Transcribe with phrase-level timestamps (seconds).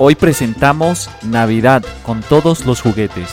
[0.00, 3.28] Hoy presentamos Navidad con todos los juguetes.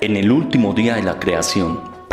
[0.00, 1.95] En el último día de la creación,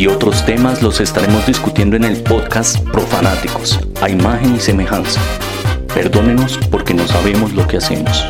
[0.00, 5.20] Y otros temas los estaremos discutiendo en el podcast Profanáticos, a imagen y semejanza.
[5.92, 8.24] Perdónenos porque no sabemos lo que hacemos.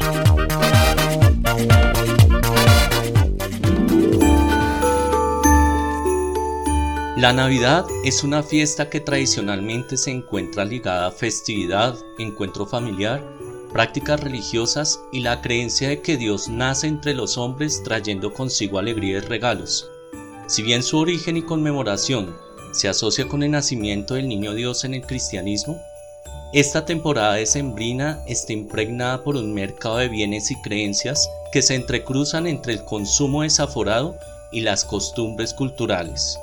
[7.17, 13.23] La Navidad es una fiesta que tradicionalmente se encuentra ligada a festividad, encuentro familiar,
[13.73, 19.19] prácticas religiosas y la creencia de que Dios nace entre los hombres trayendo consigo alegría
[19.19, 19.89] y regalos.
[20.51, 22.37] Si bien su origen y conmemoración
[22.73, 25.81] se asocia con el nacimiento del niño Dios en el cristianismo,
[26.53, 32.49] esta temporada decembrina está impregnada por un mercado de bienes y creencias que se entrecruzan
[32.49, 34.17] entre el consumo desaforado
[34.51, 36.37] y las costumbres culturales.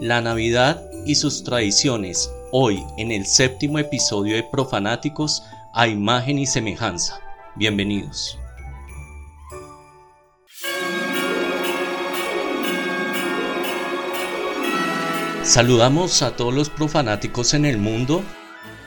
[0.00, 6.46] La Navidad y sus tradiciones, hoy en el séptimo episodio de Profanáticos a imagen y
[6.46, 7.20] semejanza.
[7.54, 8.36] Bienvenidos.
[15.44, 18.24] Saludamos a todos los profanáticos en el mundo,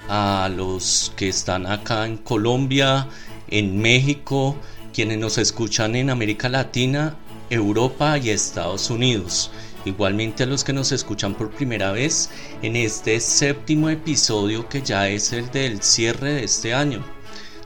[0.09, 3.07] a los que están acá en Colombia,
[3.47, 4.57] en México,
[4.91, 7.15] quienes nos escuchan en América Latina,
[7.51, 9.51] Europa y Estados Unidos.
[9.85, 12.31] Igualmente a los que nos escuchan por primera vez
[12.63, 17.05] en este séptimo episodio que ya es el del cierre de este año.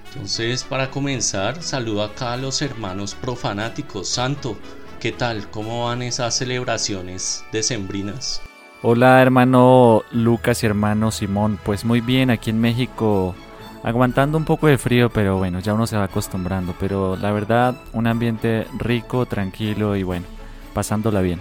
[0.09, 4.09] Entonces, para comenzar, saludo acá a los hermanos profanáticos.
[4.09, 4.58] Santo,
[5.00, 5.50] ¿qué tal?
[5.50, 8.41] ¿Cómo van esas celebraciones decembrinas?
[8.83, 13.35] Hola hermano Lucas y hermano Simón, pues muy bien aquí en México,
[13.83, 17.79] aguantando un poco de frío, pero bueno, ya uno se va acostumbrando, pero la verdad
[17.93, 20.25] un ambiente rico, tranquilo y bueno,
[20.73, 21.39] pasándola bien.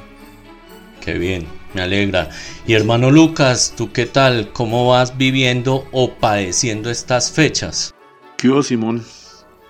[1.00, 2.28] Qué bien, me alegra.
[2.66, 4.52] Y hermano Lucas, ¿tú qué tal?
[4.52, 7.94] ¿Cómo vas viviendo o padeciendo estas fechas?
[8.36, 9.02] ¿Qué hubo, Simón?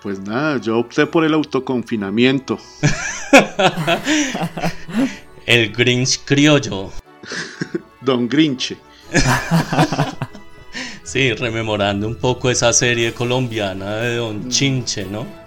[0.01, 2.57] Pues nada, yo opté por el autoconfinamiento.
[5.45, 6.91] el Grinch criollo.
[8.01, 8.77] Don Grinche.
[11.03, 14.49] sí, rememorando un poco esa serie colombiana de Don mm.
[14.49, 15.41] Chinche, ¿no?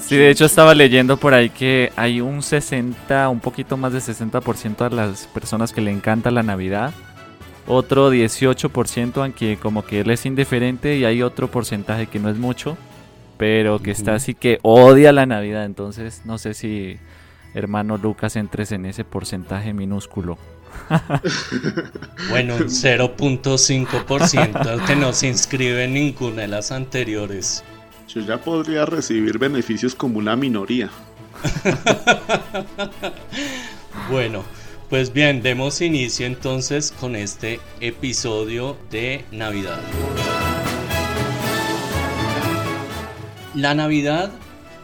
[0.00, 4.00] Sí, de hecho estaba leyendo por ahí que hay un 60, un poquito más de
[4.00, 6.92] 60% de las personas que le encanta la Navidad.
[7.68, 12.36] Otro 18% aunque como que él es indiferente y hay otro porcentaje que no es
[12.36, 12.76] mucho,
[13.36, 15.64] pero que está así que odia la Navidad.
[15.64, 16.98] Entonces no sé si
[17.54, 20.38] hermano Lucas entres en ese porcentaje minúsculo.
[22.30, 27.62] bueno, un 0.5% que no se inscribe en ninguna de las anteriores.
[28.08, 30.90] Yo ya podría recibir beneficios como una minoría.
[34.10, 34.44] bueno,
[34.90, 39.80] pues bien, demos inicio entonces con este episodio de Navidad.
[43.54, 44.30] La Navidad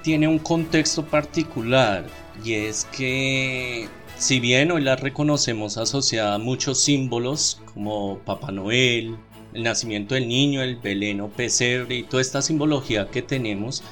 [0.02, 2.06] tiene un contexto particular
[2.43, 3.88] y es que
[4.19, 9.17] si bien hoy la reconocemos asociada a muchos símbolos como Papá Noel,
[9.55, 13.85] el nacimiento del niño, el Belén o pesebre y toda esta simbología que tenemos,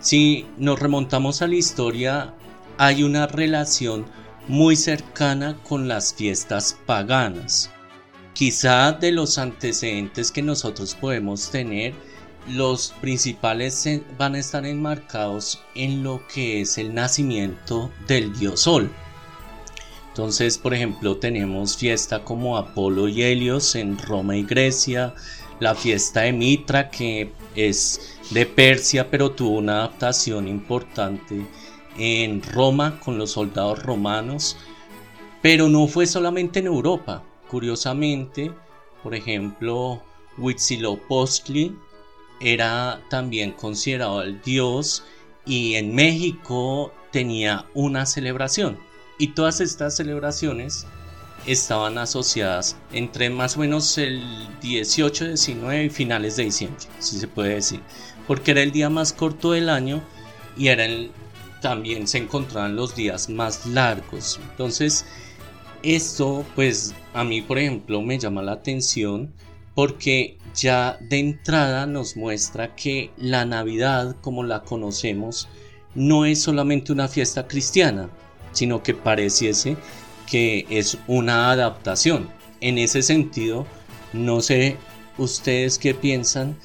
[0.00, 2.34] si nos remontamos a la historia
[2.78, 4.06] hay una relación
[4.48, 7.70] muy cercana con las fiestas paganas.
[8.32, 11.94] Quizá de los antecedentes que nosotros podemos tener,
[12.48, 13.88] los principales
[14.18, 18.90] van a estar enmarcados en lo que es el nacimiento del dios Sol.
[20.16, 25.12] Entonces, por ejemplo, tenemos fiesta como Apolo y Helios en Roma y Grecia,
[25.60, 31.46] la fiesta de Mitra, que es de Persia, pero tuvo una adaptación importante
[31.98, 34.56] en Roma con los soldados romanos.
[35.42, 37.22] Pero no fue solamente en Europa.
[37.50, 38.50] Curiosamente,
[39.02, 40.02] por ejemplo,
[40.38, 41.76] Huitzilopochtli
[42.40, 45.04] era también considerado el dios
[45.44, 48.78] y en México tenía una celebración.
[49.18, 50.86] Y todas estas celebraciones
[51.46, 54.22] estaban asociadas entre más o menos el
[54.60, 57.80] 18, 19 y finales de diciembre, si se puede decir,
[58.26, 60.02] porque era el día más corto del año
[60.56, 61.12] y era el,
[61.62, 64.40] también se encontraban los días más largos.
[64.50, 65.04] Entonces,
[65.82, 69.32] esto pues a mí por ejemplo me llama la atención
[69.74, 75.48] porque ya de entrada nos muestra que la Navidad como la conocemos
[75.94, 78.10] no es solamente una fiesta cristiana,
[78.56, 79.76] sino que pareciese
[80.26, 82.28] que es una adaptación.
[82.60, 83.66] En ese sentido,
[84.12, 84.76] no sé
[85.18, 86.56] ustedes qué piensan.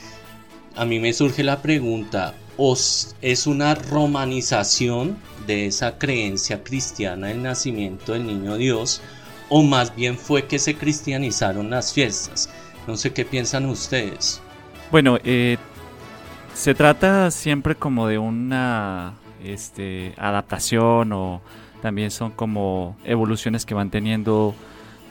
[0.76, 7.44] A mí me surge la pregunta, ¿os es una romanización de esa creencia cristiana del
[7.44, 9.02] nacimiento del niño Dios?
[9.50, 12.50] ¿O más bien fue que se cristianizaron las fiestas?
[12.88, 14.42] No sé qué piensan ustedes.
[14.92, 15.58] Bueno, eh,
[16.54, 21.42] se trata siempre como de una este, adaptación o
[21.82, 24.56] también son como evoluciones que van teniendo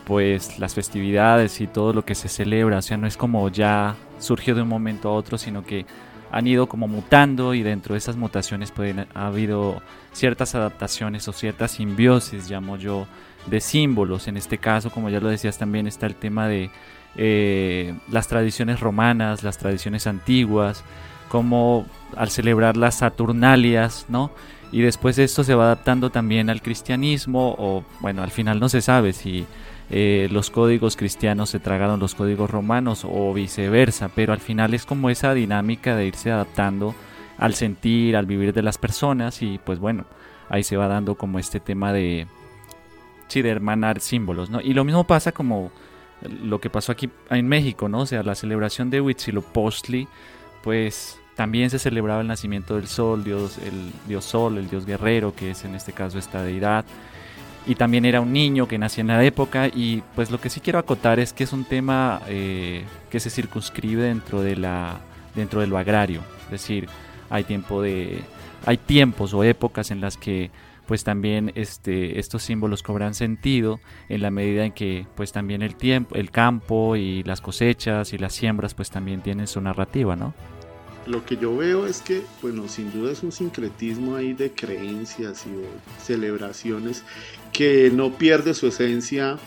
[0.05, 3.97] pues las festividades y todo lo que se celebra, o sea, no es como ya
[4.19, 5.87] surgió de un momento a otro, sino que
[6.33, 9.83] han ido como mutando y dentro de esas mutaciones pueden ha habido
[10.13, 13.07] ciertas adaptaciones o ciertas simbiosis, llamo yo,
[13.47, 14.29] de símbolos.
[14.29, 16.71] En este caso, como ya lo decías, también está el tema de
[17.17, 20.85] eh, las tradiciones romanas, las tradiciones antiguas,
[21.29, 24.31] como al celebrar las Saturnalias, ¿no?
[24.73, 28.81] Y después esto se va adaptando también al cristianismo, o bueno, al final no se
[28.81, 29.47] sabe si
[29.91, 34.87] eh, los códigos cristianos se tragaron los códigos romanos o viceversa, pero al final es
[34.87, 36.95] como esa dinámica de irse adaptando
[37.39, 40.05] al sentir, al vivir de las personas y pues bueno,
[40.49, 42.29] ahí se va dando como este tema de,
[43.27, 44.61] sí, de hermanar símbolos, ¿no?
[44.61, 45.73] Y lo mismo pasa como
[46.23, 48.01] lo que pasó aquí en México, ¿no?
[48.01, 50.07] O sea, la celebración de Huitzilopochtli,
[50.63, 55.35] pues también se celebraba el nacimiento del sol, Dios, el dios sol, el dios guerrero,
[55.35, 56.85] que es en este caso esta deidad.
[57.67, 59.69] Y también era un niño que nacía en la época.
[59.69, 63.31] Y pues lo que sí quiero acotar es que es un tema eh, que se
[63.31, 65.01] circunscribe dentro de la
[65.35, 66.21] dentro de lo agrario.
[66.45, 66.91] Es decir,
[67.31, 68.23] hay tiempo de
[68.67, 70.51] hay tiempos o épocas en las que
[70.87, 75.75] pues también este, estos símbolos cobran sentido en la medida en que pues también el
[75.75, 80.35] tiempo, el campo y las cosechas y las siembras pues también tienen su narrativa, ¿no?
[81.07, 85.47] Lo que yo veo es que, bueno, sin duda es un sincretismo ahí de creencias
[85.47, 85.67] y de
[86.03, 87.05] celebraciones
[87.53, 89.39] que no pierde su esencia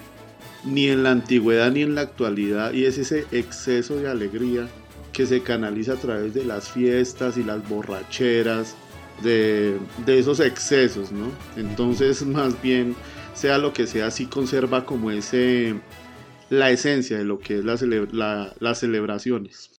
[0.66, 4.68] ni en la antigüedad ni en la actualidad y es ese exceso de alegría
[5.12, 8.76] que se canaliza a través de las fiestas y las borracheras
[9.22, 9.78] de,
[10.08, 11.32] esos excesos, ¿no?
[11.56, 12.96] Entonces, más bien,
[13.34, 15.76] sea lo que sea, sí conserva como ese,
[16.50, 17.66] la esencia de lo que es
[18.12, 19.80] la, las celebraciones.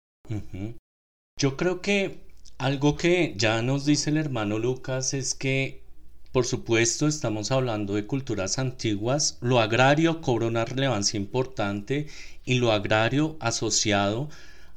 [1.38, 2.19] Yo creo que
[2.57, 5.83] algo que ya nos dice el hermano Lucas es que,
[6.31, 12.07] por supuesto, estamos hablando de culturas antiguas, lo agrario cobra una relevancia importante
[12.45, 14.29] y lo agrario asociado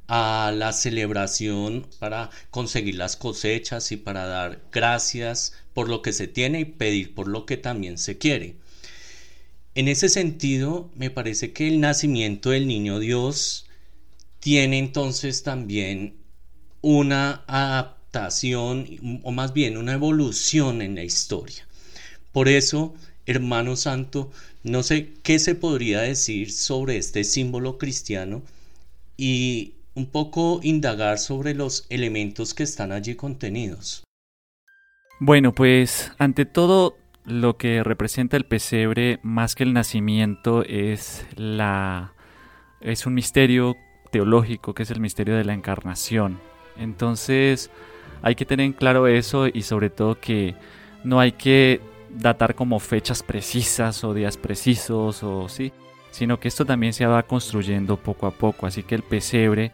[0.09, 6.27] a la celebración para conseguir las cosechas y para dar gracias por lo que se
[6.27, 8.57] tiene y pedir por lo que también se quiere.
[9.75, 13.67] En ese sentido, me parece que el nacimiento del niño Dios
[14.41, 16.26] tiene entonces también
[16.89, 18.87] una adaptación
[19.25, 21.67] o más bien una evolución en la historia.
[22.31, 22.95] Por eso,
[23.27, 24.31] hermano santo,
[24.63, 28.41] no sé qué se podría decir sobre este símbolo cristiano
[29.17, 34.05] y un poco indagar sobre los elementos que están allí contenidos.
[35.19, 42.13] Bueno, pues ante todo lo que representa el pesebre más que el nacimiento es la
[42.81, 43.75] es un misterio
[44.13, 46.39] teológico que es el misterio de la encarnación.
[46.79, 47.71] Entonces
[48.23, 50.55] hay que tener en claro eso y sobre todo que
[51.05, 51.81] no hay que
[52.11, 55.73] datar como fechas precisas o días precisos o sí,
[56.11, 59.73] sino que esto también se va construyendo poco a poco, así que el pesebre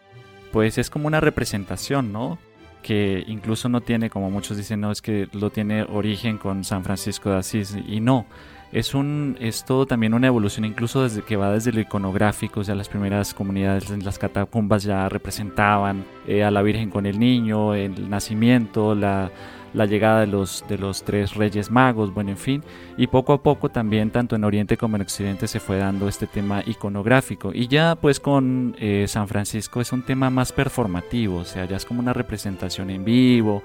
[0.53, 2.39] pues es como una representación, ¿no?
[2.83, 6.85] Que incluso no tiene, como muchos dicen, no, es que lo tiene origen con San
[6.85, 8.27] Francisco de Asís, y no.
[8.73, 12.65] Es, un, es todo también una evolución, incluso desde que va desde lo iconográfico, o
[12.65, 17.19] sea, las primeras comunidades en las catacumbas ya representaban eh, a la Virgen con el
[17.19, 19.31] niño, el nacimiento, la,
[19.75, 22.63] la llegada de los, de los tres reyes magos, bueno, en fin,
[22.97, 26.27] y poco a poco también, tanto en Oriente como en Occidente, se fue dando este
[26.27, 27.53] tema iconográfico.
[27.55, 31.77] Y ya pues con eh, San Francisco es un tema más performativo, o sea, ya
[31.77, 33.63] es como una representación en vivo.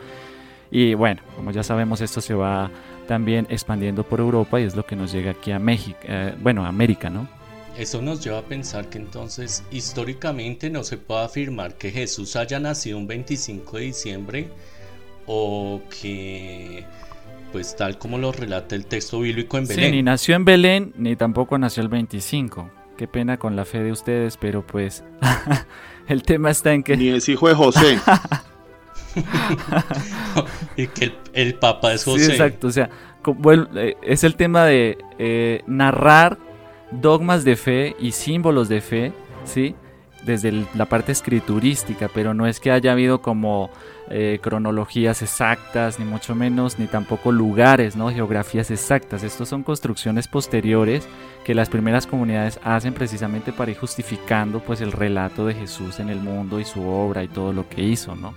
[0.70, 2.70] Y bueno, como ya sabemos, esto se va
[3.08, 6.66] también expandiendo por Europa y es lo que nos llega aquí a México, eh, bueno,
[6.66, 7.28] a América, ¿no?
[7.78, 12.60] Eso nos lleva a pensar que entonces históricamente no se puede afirmar que Jesús haya
[12.60, 14.50] nacido un 25 de diciembre
[15.28, 16.86] o que
[17.52, 19.86] pues tal como lo relata el texto bíblico en Belén.
[19.86, 22.70] Sí, ni nació en Belén ni tampoco nació el 25.
[22.98, 25.04] Qué pena con la fe de ustedes, pero pues
[26.08, 26.98] el tema está en que...
[26.98, 28.00] Ni es hijo de José.
[30.76, 32.26] y que el, Papa es José.
[32.26, 32.90] Sí, exacto, o sea,
[33.76, 36.38] eh, es el tema de eh, narrar
[36.92, 39.14] dogmas de fe y símbolos de fe,
[39.46, 39.76] ¿sí?
[40.26, 43.70] Desde la parte escriturística, pero no es que haya habido como
[44.10, 48.10] eh, cronologías exactas, ni mucho menos, ni tampoco lugares, ¿no?
[48.10, 49.24] Geografías exactas.
[49.24, 51.08] Estos son construcciones posteriores
[51.44, 56.10] que las primeras comunidades hacen precisamente para ir justificando pues el relato de Jesús en
[56.10, 58.34] el mundo y su obra y todo lo que hizo, ¿no?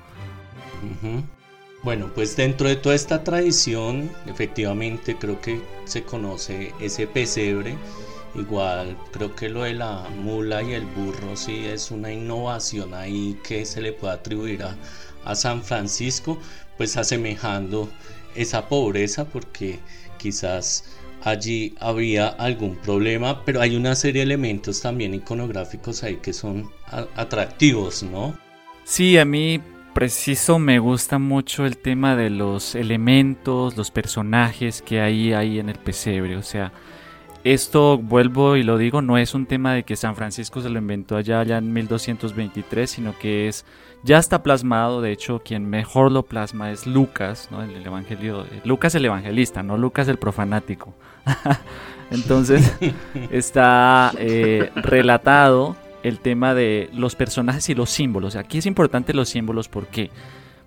[1.83, 7.77] Bueno, pues dentro de toda esta tradición, efectivamente creo que se conoce ese pesebre
[8.35, 13.37] Igual creo que lo de la mula y el burro sí es una innovación ahí
[13.43, 14.77] que se le puede atribuir a,
[15.35, 16.39] San Francisco,
[16.79, 17.91] pues asemejando
[18.35, 19.79] esa pobreza porque
[20.17, 26.33] quizás allí había algún problema, pero hay una serie de elementos también iconográficos ahí que
[26.33, 26.71] son
[27.17, 28.35] atractivos, ¿no?
[28.85, 29.61] Sí, a mí
[29.93, 35.69] preciso me gusta mucho el tema de los elementos, los personajes que hay ahí en
[35.69, 36.73] el pesebre, o sea,
[37.43, 40.79] esto, vuelvo y lo digo, no es un tema de que San Francisco se lo
[40.79, 43.65] inventó allá, allá en 1223, sino que es
[44.03, 47.63] ya está plasmado, de hecho quien mejor lo plasma es Lucas, ¿no?
[47.63, 50.95] el, evangelio, Lucas el evangelista, no Lucas el profanático.
[52.11, 52.77] Entonces
[53.31, 58.37] está eh, relatado el tema de los personajes y los símbolos.
[58.37, 60.11] Aquí es importante los símbolos, ¿por qué?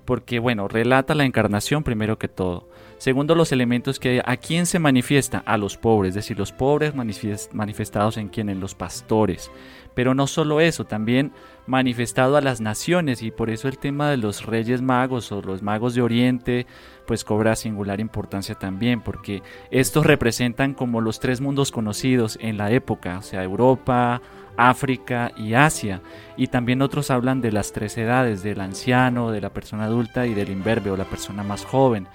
[0.05, 2.67] Porque, bueno, relata la encarnación primero que todo.
[2.97, 6.93] Segundo, los elementos que a quién se manifiesta, a los pobres, es decir, los pobres
[6.95, 9.51] manifestados en quién, en los pastores.
[9.93, 11.33] Pero no solo eso, también
[11.67, 15.61] manifestado a las naciones y por eso el tema de los reyes magos o los
[15.61, 16.65] magos de Oriente
[17.05, 22.71] pues cobra singular importancia también porque estos representan como los tres mundos conocidos en la
[22.71, 24.21] época, o sea, Europa,
[24.57, 26.01] África y Asia.
[26.38, 30.33] Y también otros hablan de las tres edades, del anciano, de la persona adulta y
[30.33, 32.07] del imberbe o la persona más joven.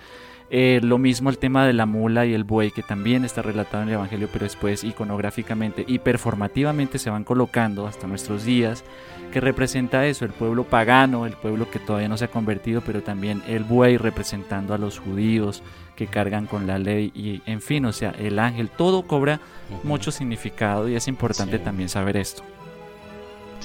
[0.50, 3.82] Eh, lo mismo el tema de la mula y el buey, que también está relatado
[3.82, 8.82] en el Evangelio, pero después iconográficamente y performativamente se van colocando hasta nuestros días,
[9.30, 13.02] que representa eso, el pueblo pagano, el pueblo que todavía no se ha convertido, pero
[13.02, 15.62] también el buey representando a los judíos
[15.96, 19.40] que cargan con la ley y en fin, o sea, el ángel, todo cobra
[19.84, 22.42] mucho significado y es importante también saber esto.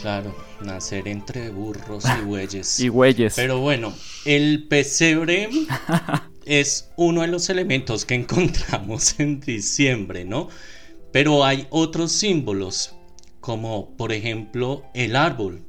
[0.01, 2.79] Claro, nacer entre burros y bueyes.
[2.81, 3.35] y bueyes.
[3.35, 3.93] Pero bueno,
[4.25, 5.47] el pesebre
[6.45, 10.49] es uno de los elementos que encontramos en diciembre, ¿no?
[11.11, 12.95] Pero hay otros símbolos,
[13.39, 15.63] como por ejemplo el árbol.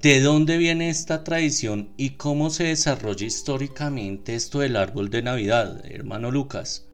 [0.00, 5.84] ¿De dónde viene esta tradición y cómo se desarrolla históricamente esto del árbol de Navidad,
[5.86, 6.88] hermano Lucas?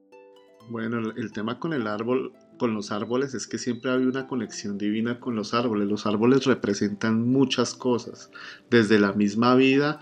[0.68, 4.76] Bueno, el tema con el árbol con los árboles es que siempre había una conexión
[4.76, 5.88] divina con los árboles.
[5.88, 8.30] Los árboles representan muchas cosas,
[8.68, 9.98] desde la misma vida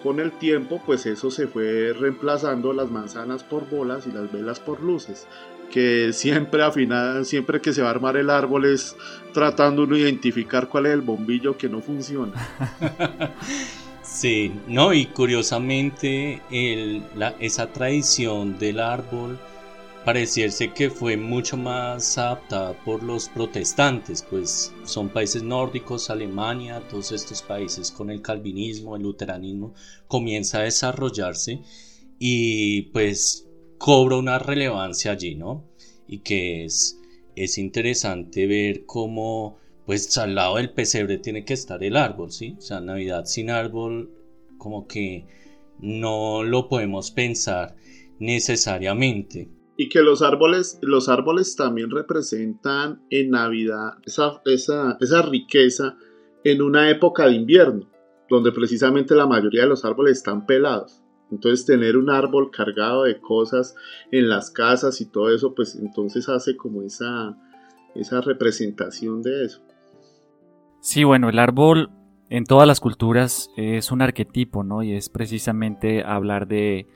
[0.04, 4.60] Con el tiempo, pues eso se fue reemplazando las manzanas por bolas y las velas
[4.60, 5.28] por luces
[5.72, 8.96] que siempre final, siempre que se va a armar el árbol es
[9.34, 12.34] tratando de identificar cuál es el bombillo que no funciona.
[14.04, 16.42] sí, no, y curiosamente
[17.40, 19.38] esa tradición del árbol
[20.06, 27.12] pareciese que fue mucho más adaptada por los protestantes, pues son países nórdicos, Alemania, todos
[27.12, 29.74] estos países con el calvinismo, el luteranismo,
[30.08, 31.62] comienza a desarrollarse
[32.20, 33.48] y pues
[33.80, 35.66] cobra una relevancia allí, ¿no?
[36.08, 37.00] Y que es,
[37.36, 39.58] es interesante ver cómo,
[39.88, 42.56] pues al lado del pesebre tiene que estar el árbol, ¿sí?
[42.60, 44.12] O sea, Navidad sin árbol,
[44.60, 45.26] como que
[45.80, 47.76] no lo podemos pensar
[48.20, 55.98] necesariamente y que los árboles, los árboles también representan en Navidad esa, esa, esa riqueza
[56.44, 57.90] en una época de invierno,
[58.30, 61.02] donde precisamente la mayoría de los árboles están pelados.
[61.32, 63.76] Entonces tener un árbol cargado de cosas
[64.12, 67.36] en las casas y todo eso, pues entonces hace como esa,
[67.96, 69.62] esa representación de eso.
[70.82, 71.90] Sí, bueno, el árbol
[72.30, 74.84] en todas las culturas es un arquetipo, ¿no?
[74.84, 76.88] Y es precisamente hablar de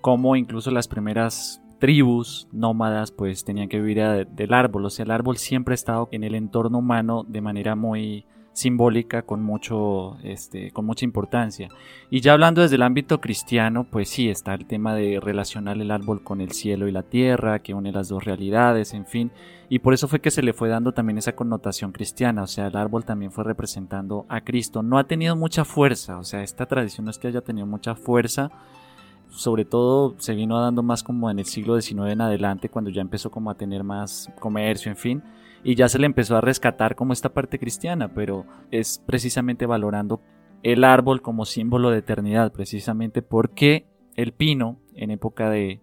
[0.00, 5.10] cómo incluso las primeras tribus nómadas pues tenían que vivir del árbol, o sea, el
[5.10, 10.70] árbol siempre ha estado en el entorno humano de manera muy simbólica con mucho este
[10.70, 11.70] con mucha importancia.
[12.08, 15.90] Y ya hablando desde el ámbito cristiano, pues sí está el tema de relacionar el
[15.90, 19.32] árbol con el cielo y la tierra, que une las dos realidades, en fin,
[19.68, 22.68] y por eso fue que se le fue dando también esa connotación cristiana, o sea,
[22.68, 24.84] el árbol también fue representando a Cristo.
[24.84, 27.96] No ha tenido mucha fuerza, o sea, esta tradición no es que haya tenido mucha
[27.96, 28.52] fuerza,
[29.32, 33.00] sobre todo se vino dando más como en el siglo XIX en adelante, cuando ya
[33.00, 35.22] empezó como a tener más comercio, en fin,
[35.64, 40.20] y ya se le empezó a rescatar como esta parte cristiana, pero es precisamente valorando
[40.62, 45.80] el árbol como símbolo de eternidad, precisamente porque el pino en época de,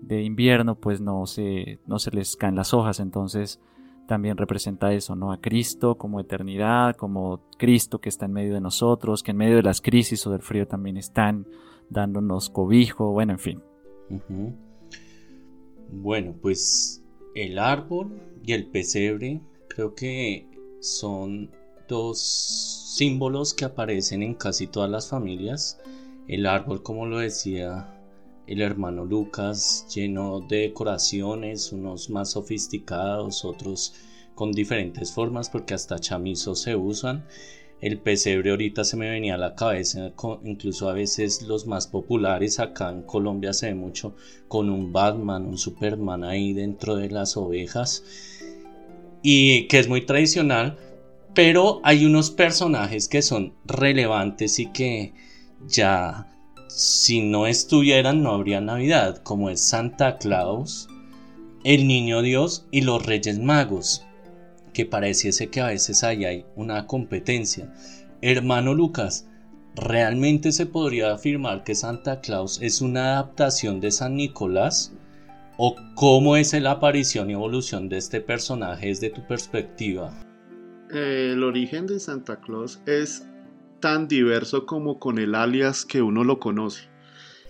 [0.00, 3.60] de invierno pues no se, no se les caen las hojas, entonces
[4.06, 5.32] también representa eso, ¿no?
[5.32, 9.56] A Cristo como eternidad, como Cristo que está en medio de nosotros, que en medio
[9.56, 11.46] de las crisis o del frío también están
[11.90, 13.62] dándonos cobijo, bueno, en fin.
[15.90, 17.02] Bueno, pues
[17.34, 20.48] el árbol y el pesebre creo que
[20.80, 21.50] son
[21.88, 25.78] dos símbolos que aparecen en casi todas las familias.
[26.28, 27.92] El árbol, como lo decía
[28.46, 33.94] el hermano Lucas, lleno de decoraciones, unos más sofisticados, otros
[34.34, 37.26] con diferentes formas, porque hasta chamizos se usan
[37.80, 40.12] el pesebre ahorita se me venía a la cabeza,
[40.44, 44.14] incluso a veces los más populares acá en Colombia se ve mucho
[44.48, 48.02] con un Batman, un Superman ahí dentro de las ovejas
[49.22, 50.78] y que es muy tradicional,
[51.34, 55.12] pero hay unos personajes que son relevantes y que
[55.68, 56.32] ya
[56.68, 60.88] si no estuvieran no habría Navidad, como es Santa Claus,
[61.62, 64.05] el Niño Dios y los Reyes Magos
[64.76, 67.72] que pareciese que a veces hay una competencia.
[68.20, 69.26] Hermano Lucas,
[69.74, 74.92] ¿realmente se podría afirmar que Santa Claus es una adaptación de San Nicolás?
[75.56, 80.12] ¿O cómo es la aparición y evolución de este personaje desde tu perspectiva?
[80.90, 83.26] el origen de Santa Claus es
[83.80, 86.84] tan diverso como con el alias que uno lo conoce.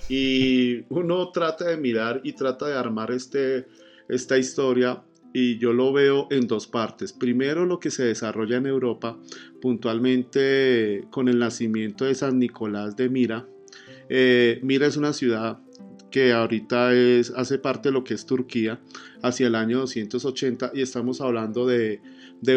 [0.08, 3.66] Y uno trata de mirar y trata de armar este,
[4.08, 7.12] esta historia y yo lo veo en dos partes.
[7.12, 9.18] Primero lo que se desarrolla en Europa,
[9.60, 13.48] puntualmente con el nacimiento de San Nicolás de Mira.
[14.08, 15.58] Eh, Mira es una ciudad
[16.10, 18.80] que ahorita es, hace parte de lo que es Turquía,
[19.22, 22.00] hacia el año 280 y estamos hablando de,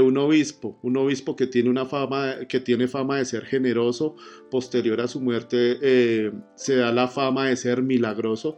[0.01, 4.15] un obispo, un obispo que tiene una fama, que tiene fama de ser generoso,
[4.49, 8.55] posterior a su muerte eh, se da la fama de ser milagroso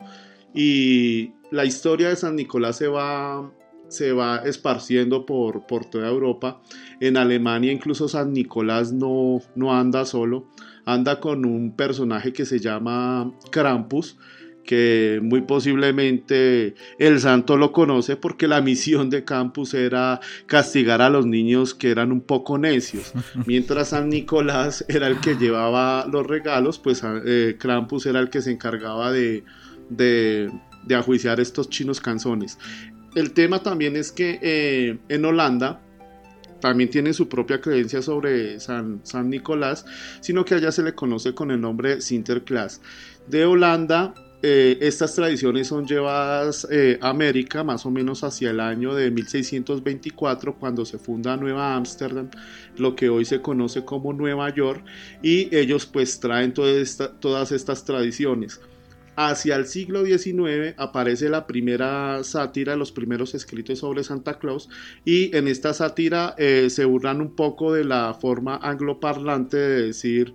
[0.54, 3.52] y la historia de San Nicolás se va
[3.92, 6.62] se va esparciendo por, por toda Europa.
[7.00, 10.48] En Alemania incluso San Nicolás no, no anda solo,
[10.86, 14.18] anda con un personaje que se llama Krampus,
[14.64, 21.10] que muy posiblemente el santo lo conoce porque la misión de Krampus era castigar a
[21.10, 23.12] los niños que eran un poco necios.
[23.46, 28.42] Mientras San Nicolás era el que llevaba los regalos, pues eh, Krampus era el que
[28.42, 29.44] se encargaba de,
[29.90, 30.50] de,
[30.86, 32.58] de ajuiciar estos chinos canzones
[33.16, 35.82] el tema también es que eh, en Holanda
[36.60, 39.86] también tiene su propia creencia sobre San, San, Nicolás,
[40.22, 42.82] sino que allá se le conoce con el nombre Sinterklaas.
[43.28, 48.60] De Holanda eh, estas tradiciones son llevadas eh, a América más o menos hacia el
[48.60, 52.30] año de 1624 cuando se funda Nueva Ámsterdam,
[52.78, 54.84] lo que hoy se conoce como Nueva York,
[55.22, 58.60] y ellos pues traen todas estas tradiciones.
[59.16, 64.70] Hacia el siglo XIX aparece la primera sátira, los primeros escritos sobre Santa Claus,
[65.04, 70.34] y en esta sátira eh, se burlan un poco de la forma angloparlante de decir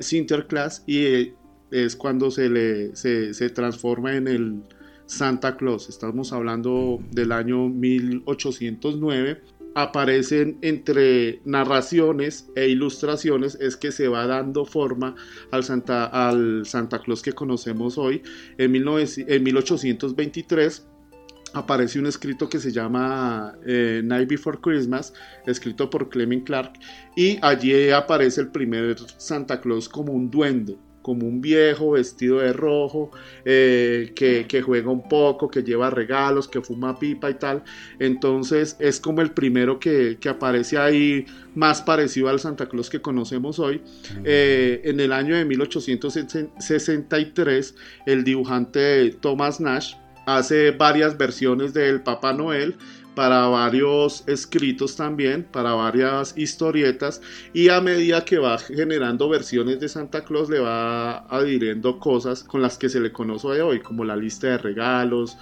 [0.00, 1.32] Sinterklaas y
[1.72, 4.62] es cuando se, le, se, transforma en el
[5.06, 5.88] Santa Claus.
[5.88, 9.42] Estamos hablando del año 1809
[9.74, 15.14] aparecen entre narraciones e ilustraciones es que se va dando forma
[15.50, 18.22] al Santa, al Santa Claus que conocemos hoy.
[18.58, 20.86] En, en 1823
[21.54, 25.12] aparece un escrito que se llama eh, Night Before Christmas,
[25.46, 26.72] escrito por Clement Clark,
[27.16, 32.52] y allí aparece el primer Santa Claus como un duende como un viejo vestido de
[32.52, 33.10] rojo,
[33.44, 37.62] eh, que, juega un poco, que lleva regalos, que fuma pipa y tal.
[37.98, 43.58] Entonces es como el primero que, aparece ahí más parecido al Santa Claus que conocemos
[43.58, 43.82] hoy.
[44.24, 47.74] Eh, en el año de 1863,
[48.06, 52.76] el dibujante Thomas Nash hace varias versiones del Papá Noel
[53.14, 57.20] para varios escritos también, para varias historietas
[57.52, 62.62] y a medida que va generando versiones de Santa Claus le va adhiriendo cosas con
[62.62, 65.36] las que se le conoce hoy, como la lista de regalos,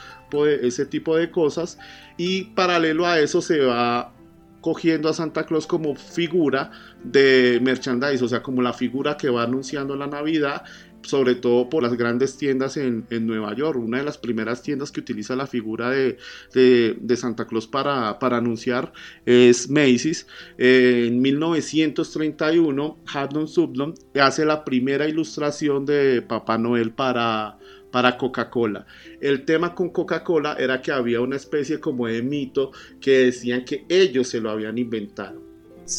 [0.62, 1.78] ese tipo de cosas
[2.16, 4.12] y paralelo a eso se va
[4.60, 6.70] cogiendo a Santa Claus como figura
[7.02, 10.64] de merchandise, o sea, como la figura que va anunciando la Navidad
[11.02, 13.78] sobre todo por las grandes tiendas en, Nueva York.
[13.78, 16.16] Una de las primeras tiendas que utiliza la figura de,
[17.16, 18.92] Santa Claus para, anunciar
[19.26, 20.26] es Macy's.
[20.58, 27.58] en 1931, Haddon Subdon hace la primera ilustración de Papá Noel para,
[27.90, 28.86] para Coca-Cola.
[29.20, 33.84] El tema con Coca-Cola era que había una especie como de mito que decían que
[33.88, 35.49] ellos se lo habían inventado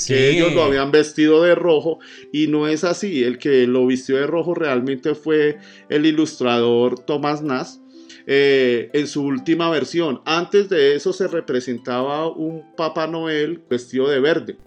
[0.08, 2.00] que ellos lo habían vestido de rojo
[2.32, 3.24] y no es así.
[3.24, 5.58] El que lo vistió de rojo realmente fue
[5.90, 7.80] el ilustrador Thomas Nass.
[8.28, 10.22] Eh, en su última versión.
[10.26, 14.58] Antes de eso se representaba un Papá Noel vestido de verde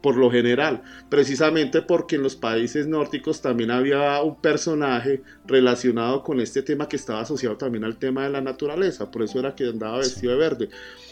[0.00, 6.40] por lo general, precisamente porque en los países nórdicos también había un personaje relacionado con
[6.40, 9.68] este tema que estaba asociado también al tema de la naturaleza, por eso era que
[9.68, 10.68] andaba vestido de verde.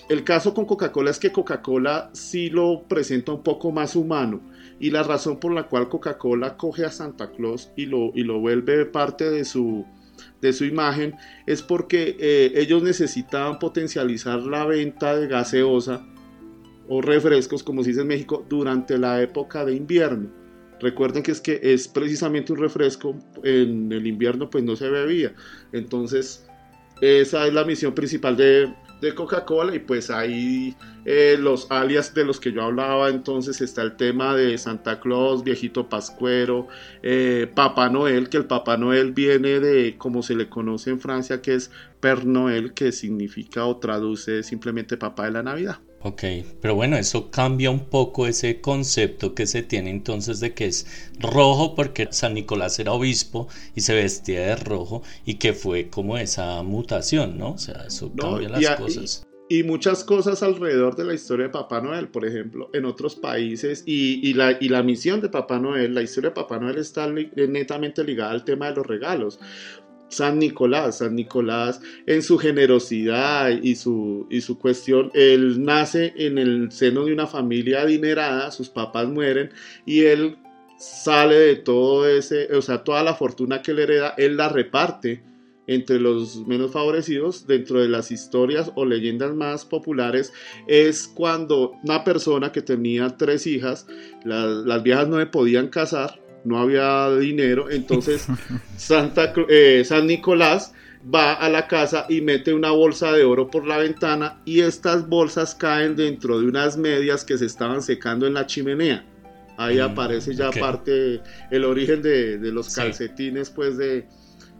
[0.09, 4.43] El caso con Coca-Cola es que Coca-Cola sí lo presenta un poco más humano
[4.79, 8.39] y la razón por la cual Coca-Cola coge a Santa Claus y lo, y lo
[8.39, 9.87] vuelve parte de su,
[10.41, 16.05] de su imagen es porque eh, ellos necesitaban potencializar la venta de gaseosa
[16.89, 20.31] o refrescos, como se dice en México, durante la época de invierno.
[20.81, 25.33] Recuerden que es que es precisamente un refresco, en el invierno pues no se bebía.
[25.73, 26.47] Entonces,
[27.01, 32.25] esa es la misión principal de, de Coca-Cola y pues ahí eh, los alias de
[32.25, 36.69] los que yo hablaba entonces está el tema de Santa Claus, viejito pascuero,
[37.03, 41.43] eh, Papá Noel, que el Papá Noel viene de como se le conoce en Francia
[41.43, 41.71] que es
[42.01, 45.81] Per Noel, que significa o traduce simplemente Papá de la Navidad.
[46.07, 46.23] Ok,
[46.61, 50.87] pero bueno, eso cambia un poco ese concepto que se tiene entonces de que es
[51.19, 56.19] rojo porque San Nicolás era obispo y se vestía de rojo y que fue como
[56.19, 57.53] esa mutación, ¿no?
[57.53, 59.27] O sea, eso cambia las cosas.
[59.49, 63.83] Y, muchas cosas alrededor de la historia de Papá Noel, por ejemplo, en otros países
[63.87, 68.05] y, la, y la misión de Papá Noel, la historia de Papá Noel está netamente
[68.05, 69.41] ligada al tema de los regalos.
[70.17, 70.99] San Nicolás.
[70.99, 77.05] San Nicolás en su generosidad y su, y su cuestión, él nace en el seno
[77.05, 79.51] de una familia adinerada, sus papás mueren
[79.85, 80.37] y él
[80.79, 85.23] sale de todo ese, o sea, toda la fortuna que le hereda, él la reparte
[85.67, 90.33] entre los menos favorecidos dentro de las historias o leyendas más populares
[90.67, 93.87] es cuando una persona que tenía tres hijas,
[94.25, 98.27] las viejas no le podían casar no había dinero, entonces
[98.77, 100.73] Santa, eh, San Nicolás
[101.13, 105.09] va a la casa y mete una bolsa de oro por la ventana y estas
[105.09, 109.05] bolsas caen dentro de unas medias que se estaban secando en la chimenea.
[109.57, 114.07] Ahí mm, aparece ya parte, el origen de, los calcetines pues de,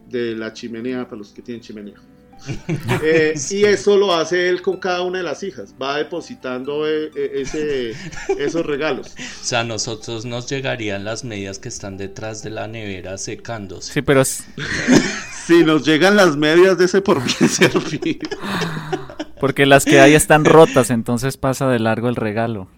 [0.09, 1.97] de la chimenea, para los que tienen chimenea.
[3.03, 5.75] Eh, y eso lo hace él con cada una de las hijas.
[5.81, 7.93] Va depositando eh, eh, ese,
[8.39, 9.09] esos regalos.
[9.09, 13.93] O sea, a nosotros nos llegarían las medias que están detrás de la nevera secándose.
[13.93, 14.25] Sí, pero...
[14.25, 14.45] si
[15.65, 18.21] nos llegan las medias de ese por qué servir.
[19.41, 22.69] Porque las que hay están rotas, entonces pasa de largo el regalo.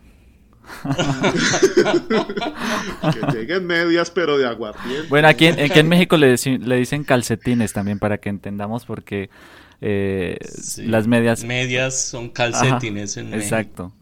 [3.13, 5.09] que lleguen medias, pero de aguardiente.
[5.09, 9.31] Bueno, aquí en, aquí en México le, le, dicen calcetines también para que entendamos porque
[9.81, 10.39] eh,
[10.79, 11.45] las medias...
[11.45, 13.43] Medias son calcetines en México.
[13.43, 13.93] Exacto.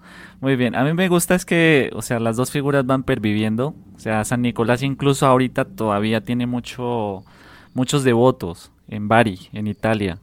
[0.41, 3.75] Muy bien, a mí me gusta es que, o sea, las dos figuras van perviviendo.
[3.97, 7.25] O sea, San Nicolás incluso ahorita todavía tiene mucho,
[7.73, 10.19] muchos devotos en Bari, en Italia.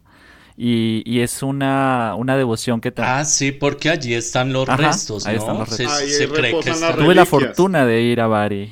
[0.63, 2.93] Y, es una, una devoción que...
[2.97, 6.97] Ah, sí, porque allí están los restos, ahí Están los restos.
[6.97, 8.71] Tuve la fortuna de ir a Bari.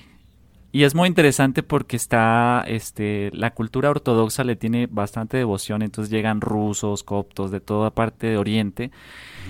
[0.72, 6.12] Y es muy interesante porque está, este, la cultura ortodoxa le tiene bastante devoción, entonces
[6.12, 8.92] llegan rusos, coptos, de toda parte de Oriente,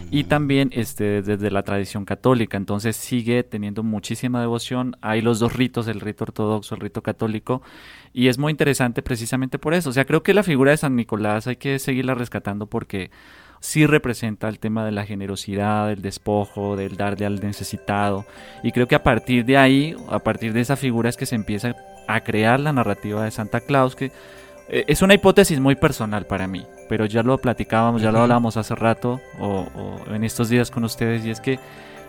[0.09, 4.95] y también este, desde la tradición católica, entonces sigue teniendo muchísima devoción.
[5.01, 7.61] Hay los dos ritos, el rito ortodoxo, el rito católico,
[8.13, 9.89] y es muy interesante precisamente por eso.
[9.89, 13.11] O sea, creo que la figura de San Nicolás hay que seguirla rescatando porque
[13.59, 18.25] sí representa el tema de la generosidad, del despojo, del darle al necesitado.
[18.63, 21.35] Y creo que a partir de ahí, a partir de esa figura es que se
[21.35, 21.75] empieza
[22.07, 24.11] a crear la narrativa de Santa Claus, que
[24.69, 28.57] eh, es una hipótesis muy personal para mí, pero ya lo platicábamos, ya lo hablábamos
[28.57, 31.59] hace rato o, o en estos días con ustedes, y es que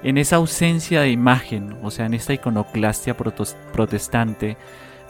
[0.03, 4.57] en esa ausencia de imagen, o sea, en esta iconoclastia protestante,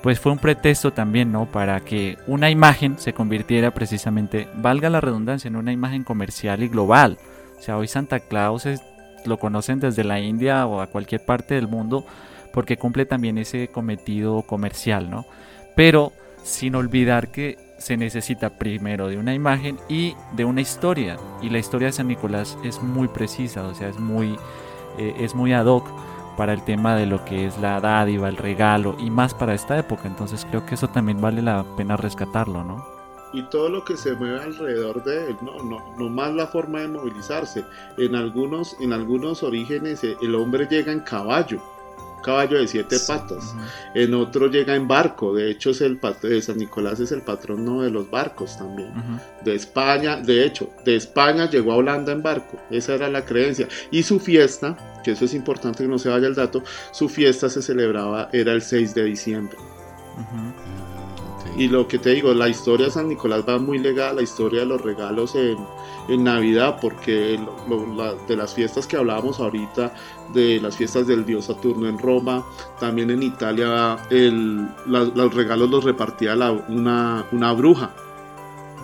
[0.02, 1.46] pues fue un pretexto también, ¿no?
[1.46, 6.68] Para que una imagen se convirtiera precisamente, valga la redundancia, en una imagen comercial y
[6.68, 7.18] global.
[7.58, 8.66] O sea, hoy Santa Claus
[9.26, 12.06] lo conocen desde la India o a cualquier parte del mundo
[12.52, 15.26] porque cumple también ese cometido comercial, ¿no?
[15.76, 21.16] Pero sin olvidar que se necesita primero de una imagen y de una historia.
[21.42, 24.36] Y la historia de San Nicolás es muy precisa, o sea, es muy,
[24.98, 25.88] eh, es muy ad hoc
[26.36, 29.78] para el tema de lo que es la dádiva, el regalo y más para esta
[29.78, 30.08] época.
[30.08, 32.84] Entonces creo que eso también vale la pena rescatarlo, ¿no?
[33.32, 36.80] Y todo lo que se mueve alrededor de él, no, no, no más la forma
[36.80, 37.64] de movilizarse.
[37.96, 41.62] En algunos, en algunos orígenes eh, el hombre llega en caballo,
[42.20, 43.54] caballo de siete patas.
[43.94, 45.34] En otro llega en barco.
[45.34, 48.92] De hecho, es el de San Nicolás es el patrono de los barcos también.
[49.44, 52.58] De España, de hecho, de España llegó a Holanda en barco.
[52.70, 53.68] Esa era la creencia.
[53.90, 57.48] Y su fiesta, que eso es importante que no se vaya el dato, su fiesta
[57.48, 59.56] se celebraba, era el 6 de diciembre.
[61.56, 64.22] Y lo que te digo, la historia de San Nicolás va muy legada a la
[64.22, 65.58] historia de los regalos en,
[66.08, 67.38] en Navidad, porque
[68.28, 69.92] de las fiestas que hablábamos ahorita,
[70.32, 72.44] de las fiestas del dios Saturno en Roma,
[72.78, 73.98] también en Italia
[74.86, 76.34] los regalos los repartía
[76.68, 77.90] una, una, bruja,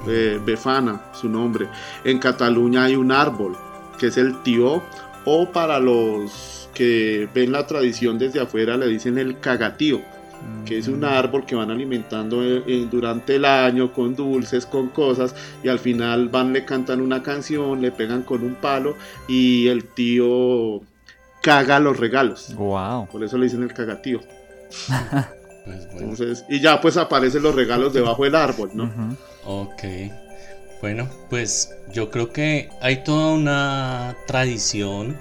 [0.07, 1.69] eh, Befana, su nombre.
[2.05, 3.57] En Cataluña hay un árbol,
[3.99, 4.83] que es el tío,
[5.25, 10.01] o para los que ven la tradición desde afuera le dicen el cagatío
[10.65, 14.89] que es un árbol que van alimentando eh, eh, durante el año con dulces, con
[14.89, 18.97] cosas, y al final van, le cantan una canción, le pegan con un palo
[19.29, 20.83] y el tío
[21.47, 22.53] caga los regalos.
[22.57, 23.07] Wow.
[23.07, 24.21] Por eso le dicen el cagatío.
[25.65, 29.17] pues Entonces, y ya pues aparecen los regalos debajo del árbol, ¿no?
[29.45, 29.85] Ok.
[30.81, 35.17] Bueno, pues yo creo que hay toda una tradición,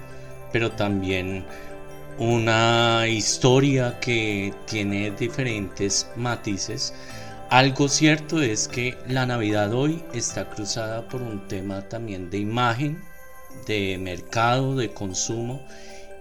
[0.52, 1.44] pero también
[2.18, 6.92] una historia que tiene diferentes matices.
[7.50, 13.00] Algo cierto es que la Navidad hoy está cruzada por un tema también de imagen,
[13.68, 15.64] de mercado, de consumo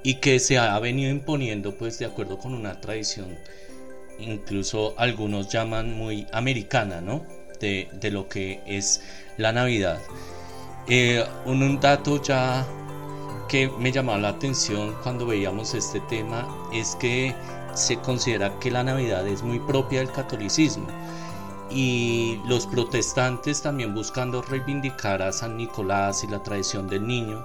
[0.06, 3.36] y que se ha venido imponiendo pues de acuerdo con una tradición
[4.20, 7.24] incluso algunos llaman muy americana, ¿no?
[7.60, 9.02] De, lo que es
[9.38, 10.00] la Navidad.
[10.88, 12.66] Eh, un dato ya
[13.50, 17.34] que me llamaba la atención cuando veíamos este tema es que
[17.74, 20.88] se considera que la Navidad es muy propia del catolicismo
[21.72, 27.44] y los protestantes también buscando reivindicar a San Nicolás y la tradición del niño,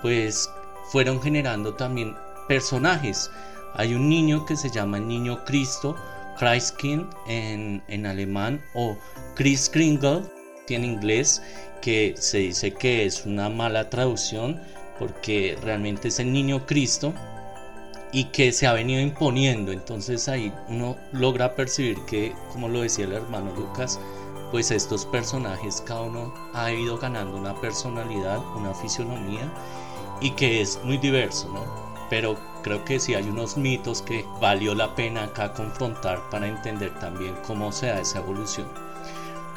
[0.00, 0.48] pues
[0.90, 2.14] fueron generando también
[2.48, 3.30] personajes.
[3.74, 5.96] Hay un niño que se llama el niño Cristo,
[6.38, 8.96] Christkind en, en alemán o
[9.34, 10.22] Christkindl
[10.74, 11.42] en inglés,
[11.80, 14.60] que se dice que es una mala traducción
[14.98, 17.12] porque realmente es el niño Cristo
[18.12, 19.72] y que se ha venido imponiendo.
[19.72, 23.98] Entonces ahí uno logra percibir que, como lo decía el hermano Lucas,
[24.50, 29.50] pues estos personajes cada uno ha ido ganando una personalidad, una fisionomía
[30.22, 31.64] y que es muy diverso, ¿no?
[32.08, 36.94] Pero creo que sí hay unos mitos que valió la pena acá confrontar para entender
[37.00, 38.68] también cómo se da esa evolución.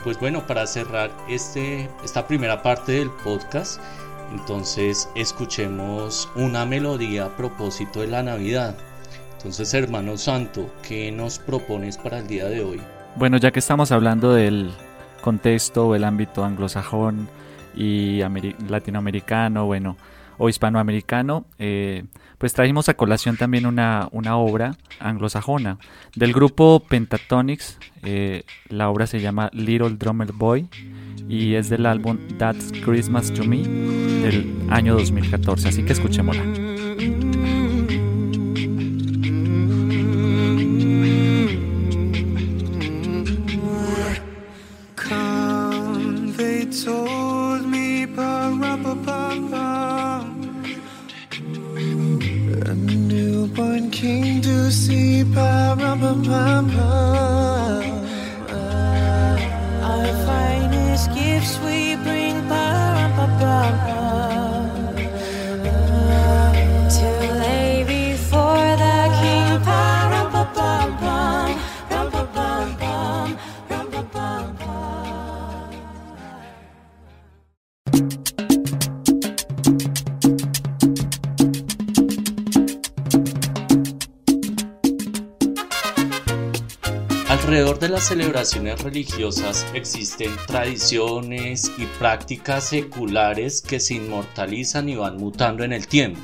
[0.04, 3.80] Pues bueno, para cerrar este, esta primera parte del podcast,
[4.32, 8.76] entonces escuchemos una melodía a propósito de la Navidad.
[9.38, 12.82] Entonces, hermano santo, ¿qué nos propones para el día de hoy?
[13.16, 14.72] Bueno, ya que estamos hablando del
[15.22, 17.28] contexto o el ámbito anglosajón
[17.76, 18.22] y
[18.68, 19.98] latinoamericano, bueno,
[20.38, 22.06] o hispanoamericano, eh,
[22.38, 25.78] pues trajimos a colación también una, una obra anglosajona
[26.16, 27.80] del grupo Pentatonics.
[28.04, 30.70] Eh, la obra se llama Little Drummer Boy
[31.28, 35.70] y es del álbum That's Christmas to Me del año 2014.
[35.70, 36.75] Así que escuchémosla.
[56.28, 57.05] Alrededor de
[87.96, 95.72] las celebraciones religiosas existen tradiciones y prácticas seculares que se inmortalizan y van mutando en
[95.72, 96.20] el tiempo.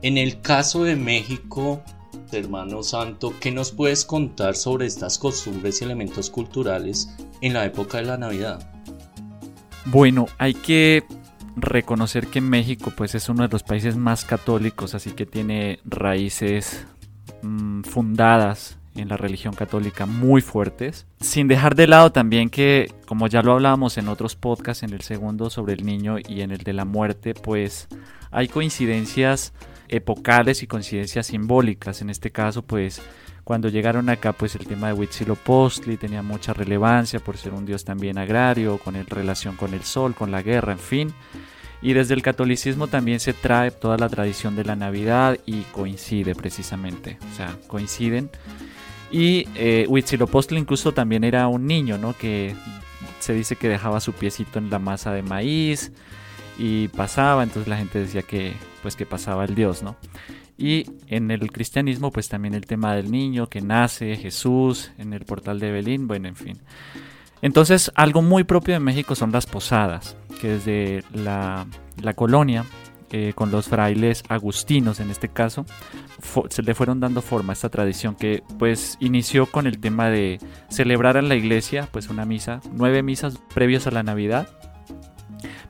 [0.00, 1.82] En el caso de México,
[2.32, 7.98] hermano santo, ¿qué nos puedes contar sobre estas costumbres y elementos culturales en la época
[7.98, 8.66] de la Navidad?
[9.84, 11.04] Bueno, hay que
[11.56, 16.86] reconocer que México pues es uno de los países más católicos, así que tiene raíces
[17.42, 23.26] mm, fundadas en la religión católica muy fuertes, sin dejar de lado también que, como
[23.26, 26.58] ya lo hablábamos en otros podcasts, en el segundo sobre el niño y en el
[26.58, 27.88] de la muerte, pues
[28.30, 29.52] hay coincidencias
[29.88, 32.02] epocales y coincidencias simbólicas.
[32.02, 33.00] En este caso, pues
[33.46, 37.84] cuando llegaron acá, pues el tema de Huitzilopochtli tenía mucha relevancia por ser un dios
[37.84, 41.14] también agrario, con el, relación con el sol, con la guerra, en fin.
[41.80, 46.34] Y desde el catolicismo también se trae toda la tradición de la Navidad y coincide
[46.34, 48.30] precisamente, o sea, coinciden.
[49.10, 52.16] Y eh, Huitzilopochtli incluso también era un niño, ¿no?
[52.16, 52.54] Que
[53.20, 55.92] se dice que dejaba su piecito en la masa de maíz
[56.58, 59.96] y pasaba, entonces la gente decía que pues que pasaba el Dios, ¿no?
[60.58, 65.24] Y en el cristianismo pues también el tema del niño que nace, Jesús, en el
[65.24, 66.58] portal de Belín, bueno, en fin.
[67.42, 71.66] Entonces algo muy propio de México son las posadas, que desde la,
[72.00, 72.64] la colonia
[73.18, 75.64] eh, con los frailes agustinos en este caso,
[76.50, 80.38] se le fueron dando forma a esta tradición que pues inició con el tema de
[80.68, 84.50] celebrar en la iglesia pues una misa, nueve misas previos a la Navidad,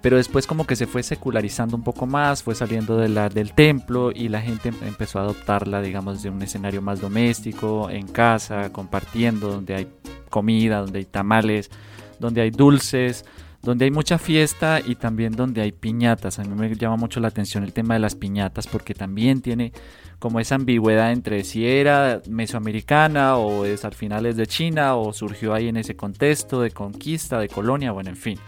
[0.02, 4.10] pero después como que se fue secularizando un poco más, fue saliendo de del templo
[4.10, 9.52] y la gente empezó a adoptarla digamos de un escenario más doméstico, en casa, compartiendo,
[9.52, 9.88] donde hay
[10.30, 11.70] comida, donde hay tamales,
[12.18, 13.24] donde hay dulces,
[13.66, 16.38] donde hay mucha fiesta y también donde hay piñatas.
[16.38, 19.72] A mí me llama mucho la atención el tema de las piñatas porque también tiene
[20.20, 25.12] como esa ambigüedad entre si era mesoamericana o es al final es de China o
[25.12, 28.38] surgió ahí en ese contexto de conquista, de colonia, bueno, en fin.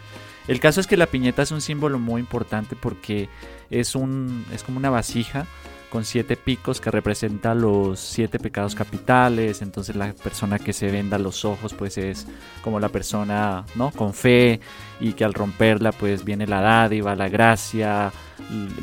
[0.47, 3.27] El caso es que la piñata es un símbolo muy importante porque
[3.69, 5.47] es, un, es como una vasija
[5.89, 9.61] con siete picos que representa los siete pecados capitales.
[9.61, 12.27] Entonces la persona que se venda los ojos pues es
[12.63, 13.91] como la persona ¿no?
[13.91, 14.59] con fe
[14.99, 18.11] y que al romperla pues viene la dádiva, la gracia,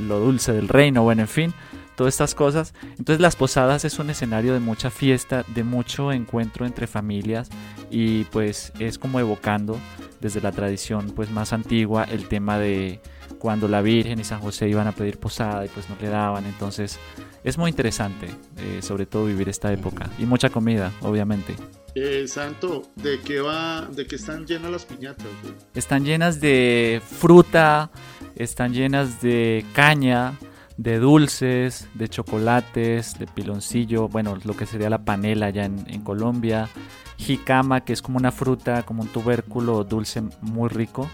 [0.07, 1.55] lo dulce del reino, bueno, en fin,
[1.97, 2.75] todas estas cosas.
[2.99, 7.49] Entonces las posadas es un escenario de mucha fiesta, de mucho encuentro entre familias
[7.91, 9.79] y pues es como evocando
[10.21, 13.01] desde la tradición pues más antigua el tema de
[13.39, 16.45] cuando la Virgen y San José iban a pedir posada y pues no le daban.
[16.47, 16.99] Entonces
[17.45, 20.11] es muy interesante, eh, sobre todo vivir esta época.
[20.19, 21.55] Y mucha comida, obviamente.
[21.95, 25.27] Eh, Santo, ¿de qué va, de qué están llenas las piñatas?
[25.75, 27.91] Están llenas de fruta,
[28.35, 30.35] están llenas de caña,
[30.77, 36.03] de dulces, de chocolates, de piloncillo, bueno, lo que sería la panela allá en, en
[36.03, 36.69] Colombia,
[37.17, 41.09] jicama, que es como una fruta, como un tubérculo dulce muy rico,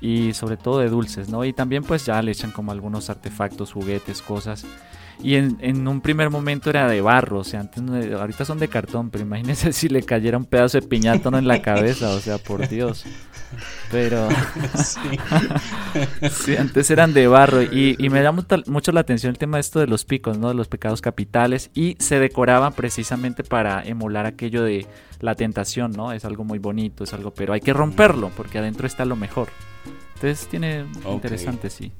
[0.00, 1.44] y sobre todo de dulces, ¿no?
[1.44, 4.64] Y también pues ya le echan como algunos artefactos, juguetes, cosas.
[5.22, 7.82] Y en, en un primer momento era de barro, o sea, antes
[8.14, 11.60] ahorita son de cartón, pero imagínense si le cayera un pedazo de piñatón en la
[11.60, 13.04] cabeza, o sea, por Dios.
[13.90, 14.28] Pero
[16.30, 16.56] sí.
[16.56, 19.80] antes eran de barro y, y me da mucho la atención el tema de esto
[19.80, 20.48] de los picos, ¿no?
[20.48, 24.86] De los pecados capitales y se decoraban precisamente para emular aquello de
[25.20, 26.12] la tentación, ¿no?
[26.12, 29.48] Es algo muy bonito, es algo, pero hay que romperlo porque adentro está lo mejor.
[30.14, 31.92] Entonces tiene interesante, sí.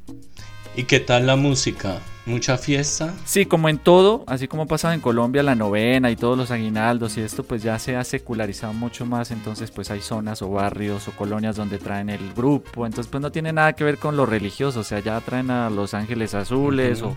[0.76, 2.00] ¿Y qué tal la música?
[2.26, 3.12] ¿Mucha fiesta?
[3.24, 7.16] Sí, como en todo, así como pasa en Colombia, la novena y todos los aguinaldos
[7.16, 9.32] y esto, pues ya se ha secularizado mucho más.
[9.32, 12.86] Entonces, pues hay zonas o barrios o colonias donde traen el grupo.
[12.86, 14.80] Entonces, pues no tiene nada que ver con lo religioso.
[14.80, 17.16] O sea, ya traen a los ángeles azules o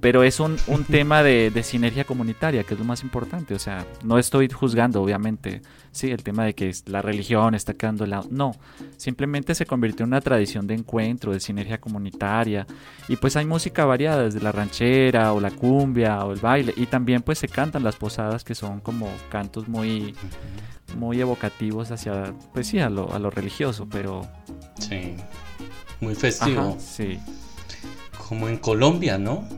[0.00, 0.56] pero es un,
[0.90, 3.54] tema de, sinergia comunitaria, que es lo más importante.
[3.54, 5.62] O sea, no estoy juzgando, obviamente,
[5.92, 8.28] sí, el tema de que la religión está quedando lado.
[8.30, 8.52] No,
[8.96, 12.66] simplemente se convirtió en una tradición de encuentro, de sinergia comunitaria.
[13.08, 16.72] Y pues hay música variada, desde la ranchera o la cumbia o el baile.
[16.76, 20.14] Y también pues se cantan las posadas, que son como cantos muy,
[20.96, 24.26] muy evocativos hacia, pues sí, a lo, a lo religioso, pero...
[24.78, 25.14] Sí,
[26.00, 26.76] muy festivo.
[26.78, 27.18] sí
[28.28, 29.48] como en Colombia, ¿no?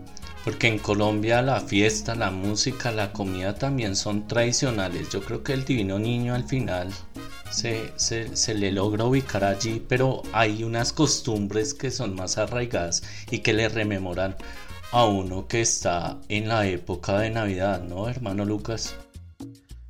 [0.44, 5.10] Porque en Colombia la fiesta, la música, la comida también son tradicionales.
[5.10, 6.88] Yo creo que el Divino Niño al final
[7.50, 13.40] se, se, le logra ubicar allí, pero hay unas costumbres que son más arraigadas y
[13.40, 14.36] que le rememoran
[14.92, 18.94] a uno que está en la época de Navidad, ¿no, hermano Lucas?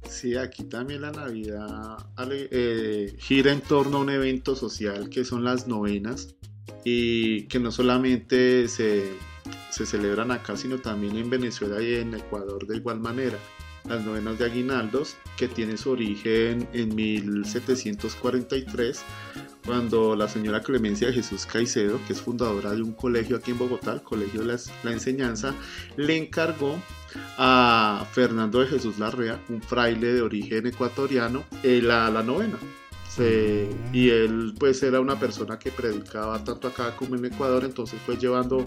[0.09, 5.45] Sí, aquí también la Navidad eh, gira en torno a un evento social que son
[5.45, 6.35] las novenas
[6.85, 9.13] y que no solamente se,
[9.71, 13.39] se celebran acá, sino también en Venezuela y en Ecuador de igual manera.
[13.89, 19.03] Las novenas de aguinaldos, que tiene su origen en 1743,
[19.65, 23.59] cuando la señora Clemencia de Jesús Caicedo, que es fundadora de un colegio aquí en
[23.59, 25.55] Bogotá, el Colegio de la, Enseñanza,
[25.97, 26.79] le encargó
[27.39, 32.59] a Fernando de Jesús Larrea, un fraile de origen ecuatoriano, eh, la, la novena
[33.19, 38.17] y él pues era una persona que predicaba tanto acá como en Ecuador, entonces fue
[38.17, 38.65] llevando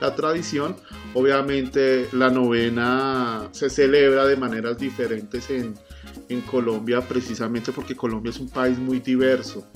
[0.00, 0.76] la tradición.
[1.14, 5.74] Obviamente la novena se celebra de maneras diferentes en,
[6.28, 9.66] en Colombia precisamente porque Colombia es un país muy diverso,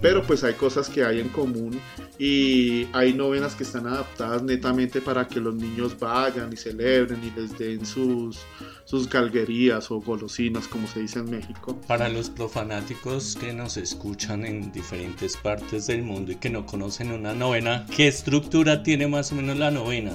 [0.00, 1.80] pero pues hay cosas que hay en común
[2.18, 7.30] y hay novenas que están adaptadas netamente para que los niños vayan y celebren y
[7.38, 8.38] les den sus,
[8.84, 11.80] sus galguerías o golosinas como se dice en México.
[11.86, 17.12] Para los profanáticos que nos escuchan en diferentes partes del mundo y que no conocen
[17.12, 20.12] una novena, ¿qué estructura tiene más o menos la novena?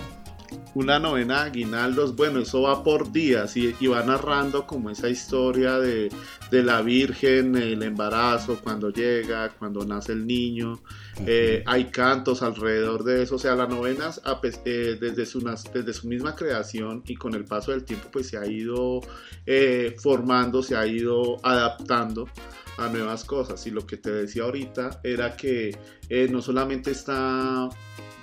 [0.73, 5.79] Una novena de aguinaldos, bueno, eso va por días y, va narrando como esa historia
[5.79, 6.09] de,
[6.51, 10.81] la Virgen, el embarazo, cuando llega, cuando nace el niño.
[11.25, 14.11] Eh, hay cantos alrededor de eso, o sea, la novena
[14.65, 15.39] eh, desde, su,
[15.73, 19.01] desde su misma creación y con el paso del tiempo pues se ha ido
[19.45, 22.27] eh, formando, se ha ido adaptando
[22.77, 23.65] a nuevas cosas.
[23.67, 25.77] Y lo que te decía ahorita era que
[26.29, 27.69] no solamente está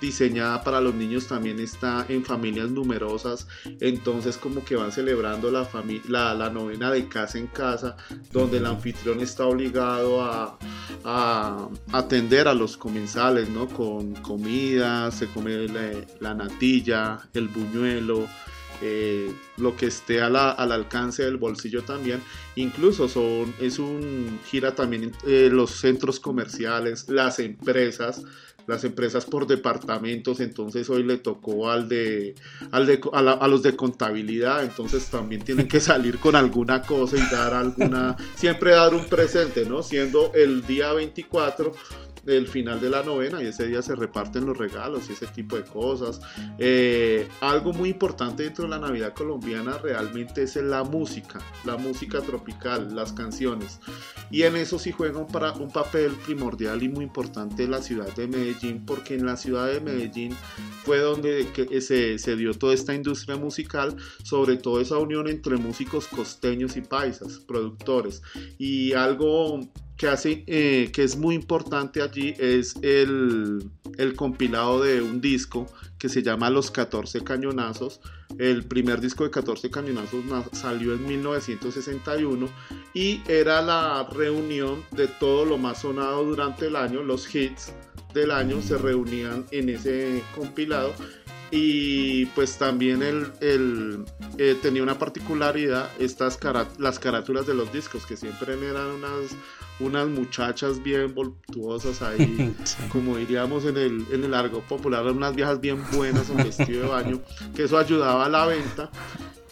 [0.03, 3.47] diseñada para los niños también está en familias numerosas,
[3.79, 5.65] entonces como que van celebrando la,
[6.09, 7.95] la, la novena de casa en casa,
[8.31, 10.57] donde el anfitrión está obligado a,
[11.93, 13.67] atender a los comensales, ¿no?
[13.67, 15.67] Con comida, se come
[16.19, 18.27] la, natilla, el buñuelo,
[18.85, 22.21] eh, lo que esté al alcance del bolsillo también.
[22.55, 28.23] Incluso son, es un gira también eh, los centros comerciales, las empresas,
[28.67, 32.35] las empresas por departamentos, entonces hoy le tocó al de,
[32.71, 37.33] al de a, los de contabilidad, entonces también tienen que salir con alguna cosa y
[37.33, 39.81] dar alguna, siempre dar un presente, ¿no?
[39.81, 41.73] Siendo el día 24
[42.23, 45.55] del final de la novena y ese día se reparten los regalos y ese tipo
[45.55, 46.21] de cosas.
[46.57, 52.21] Eh, algo muy importante dentro de la Navidad colombiana realmente es la música, la música
[52.21, 53.79] tropical, las canciones.
[54.31, 58.13] Y en eso sí juega un, para, un papel primordial y muy importante la ciudad
[58.15, 60.35] de Medellín, porque en la ciudad de Medellín
[60.83, 61.47] fue donde
[61.81, 66.81] se, se dio toda esta industria musical, sobre todo esa unión entre músicos costeños y
[66.81, 68.21] paisas, productores.
[68.57, 69.59] Y algo
[70.03, 75.65] que hace eh, que es muy importante allí es el, el, compilado de un disco
[75.97, 78.01] que se llama Los 14 Cañonazos.
[78.37, 82.49] El primer disco de 14 Cañonazos salió en 1961
[82.93, 87.71] y era la reunión de todo lo más sonado durante el año, los hits
[88.13, 90.93] del año se reunían en ese compilado
[91.49, 94.03] y pues también el, el
[94.37, 96.37] eh, tenía una particularidad estas
[96.77, 99.35] las carátulas de los discos que siempre eran unas
[99.79, 102.55] unas muchachas bien voluptuosas ahí
[102.91, 106.87] como diríamos en el en el argot popular unas viejas bien buenas en vestido de
[106.87, 107.21] baño
[107.55, 108.89] que eso ayudaba a la venta.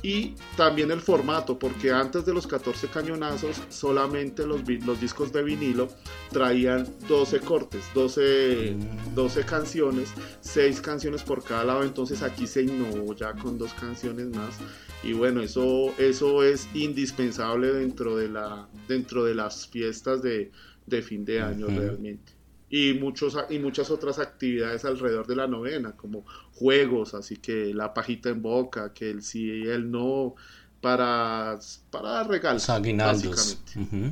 [0.03, 5.43] Y también el formato, porque antes de los 14 cañonazos solamente los, los discos de
[5.43, 5.89] vinilo
[6.31, 8.75] traían 12 cortes, 12,
[9.13, 10.09] 12 canciones,
[10.39, 14.57] 6 canciones por cada lado, entonces aquí se innovó ya con dos canciones más
[15.03, 20.51] y bueno, eso, eso es indispensable dentro de, la, dentro de las fiestas de,
[20.85, 22.33] de fin de año realmente.
[22.69, 27.93] y, muchos, y muchas otras actividades alrededor de la novena, como juegos, así que la
[27.93, 30.35] pajita en boca, que el sí y el no,
[30.81, 31.57] para,
[31.89, 32.69] para regalos.
[32.69, 33.59] Aguinaldos.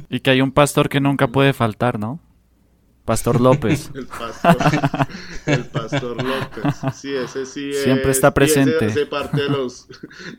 [0.09, 2.19] Y que hay un pastor que nunca puede faltar, ¿no?
[3.09, 3.89] Pastor López.
[3.95, 4.57] el, pastor,
[5.47, 6.75] el pastor López.
[6.95, 8.85] Sí, ese sí Siempre está presente.
[8.85, 9.87] Ese, parte de los,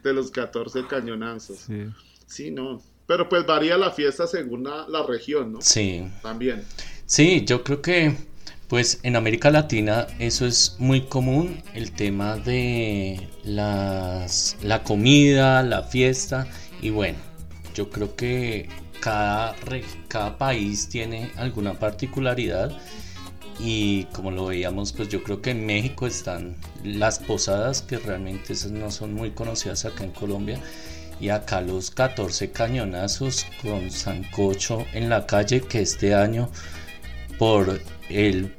[0.05, 1.59] de los 14 cañonazos.
[1.67, 1.87] Sí.
[2.29, 2.81] sí, no.
[3.09, 5.59] Pero pues varía la fiesta según la, la región, ¿no?
[5.63, 6.07] Sí.
[6.23, 6.63] También.
[7.07, 8.15] Sí, yo creo que
[8.69, 15.83] pues en América Latina eso es muy común, el tema de las, la comida, la
[15.83, 16.47] fiesta
[16.81, 17.19] y bueno,
[17.75, 18.69] yo creo que
[19.01, 19.57] cada,
[20.09, 22.77] cada país tiene alguna particularidad
[23.59, 28.55] y como lo veíamos pues yo creo que en México están las posadas que realmente
[28.71, 30.59] no son muy conocidas acá en Colombia
[31.21, 36.51] y acá los 14 cañonazos con sancocho en la calle que este año
[37.41, 37.81] por
[38.11, 38.55] el,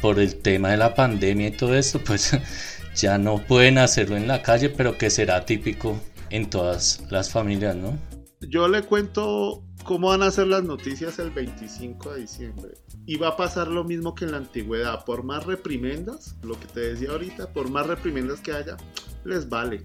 [0.00, 2.36] por el tema de la pandemia y todo esto, pues
[2.96, 6.00] ya no pueden hacerlo en la calle, pero que será típico
[6.30, 7.96] en todas las familias, ¿no?
[8.40, 12.70] Yo le cuento cómo van a ser las noticias el 25 de diciembre.
[13.04, 15.04] Y va a pasar lo mismo que en la antigüedad.
[15.04, 18.78] Por más reprimendas, lo que te decía ahorita, por más reprimendas que haya,
[19.24, 19.84] les vale.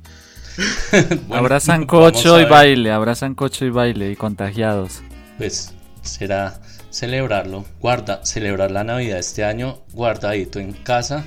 [1.31, 5.01] habrá sancocho y baile, habrá sancocho y baile y contagiados.
[5.37, 11.25] Pues será celebrarlo, guarda, celebrar la Navidad este año guardadito en casa.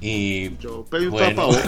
[0.00, 1.64] Y Yo pedí un tapabocas.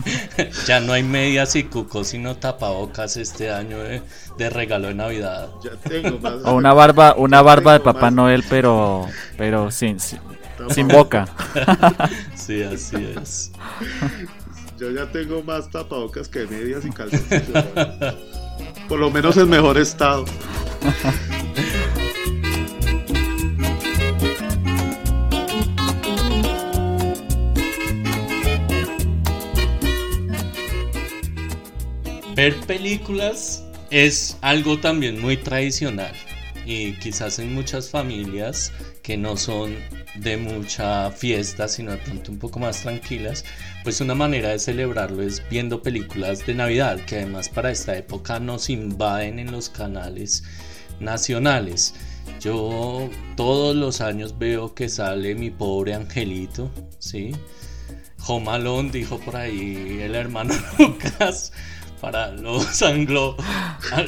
[0.66, 5.48] ya no hay medias y cucos, sino tapabocas este año de, regalo de Navidad.
[5.62, 6.44] Ya tengo más.
[6.44, 9.06] O una barba, una barba de Papá Noel, pero,
[9.36, 11.28] pero sin, sin, boca.
[12.34, 13.52] sí, así es.
[14.78, 17.64] Yo ya tengo más tapabocas que medias y calzoncillos.
[18.88, 20.24] Por lo menos en mejor estado.
[32.42, 33.62] Ver películas
[33.92, 36.12] es algo también muy tradicional
[36.66, 39.76] y quizás en muchas familias que no son
[40.16, 43.44] de mucha fiesta, sino de un poco más tranquilas,
[43.84, 48.40] pues una manera de celebrarlo es viendo películas de Navidad, que además para esta época
[48.40, 50.42] nos invaden en los canales
[50.98, 51.94] nacionales.
[52.40, 57.36] Yo todos los años veo que sale mi pobre angelito, ¿sí?
[58.26, 61.52] Home dijo por ahí el hermano Lucas
[62.02, 63.36] para los anglo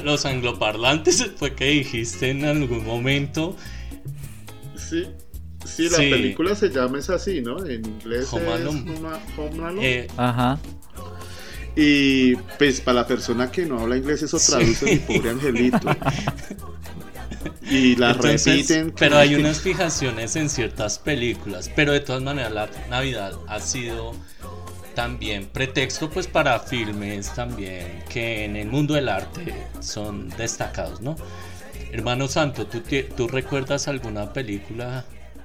[0.02, 3.56] los angloparlantes fue que dijiste en algún momento.
[4.76, 5.06] Sí,
[5.64, 7.64] sí, la película se llama es así, ¿no?
[7.64, 10.58] En inglés Home es eh, Ajá.
[11.76, 15.78] Y pues para la persona que no habla inglés eso traduce mi pobre angelito.
[17.70, 18.92] y la repiten.
[18.96, 21.70] Pero hay unas fijaciones en ciertas películas.
[21.74, 24.14] Pero de todas maneras la Navidad ha sido
[24.94, 31.16] también pretexto pues para filmes también que en el mundo del arte son destacados, ¿no?
[31.92, 32.82] Hermano Santo, ¿tú,
[33.16, 35.04] ¿tú recuerdas alguna película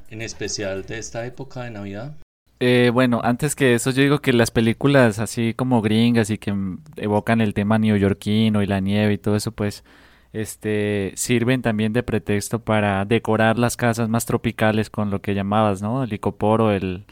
[0.10, 2.16] en especial de esta época de Navidad?
[2.60, 6.54] Eh, bueno, antes que eso yo digo que las películas así como gringas y que
[6.98, 9.86] evocan el tema neoyorquino y la nieve y todo eso pues
[10.34, 15.82] este sirven también de pretexto para decorar las casas más tropicales con lo que llamabas,
[15.82, 16.04] ¿no?
[16.04, 17.06] El licopor o el,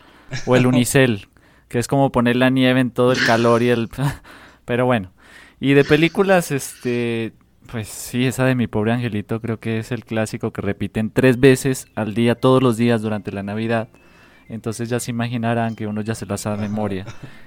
[0.45, 1.27] o el unicel,
[1.67, 3.89] que es como poner la nieve en todo el calor y el...
[4.65, 5.11] Pero bueno,
[5.59, 7.33] y de películas, este,
[7.71, 11.39] pues sí, esa de mi pobre angelito creo que es el clásico que repiten tres
[11.39, 13.89] veces al día, todos los días durante la Navidad.
[14.49, 17.05] Entonces ya se imaginarán que uno ya se las sabe de memoria.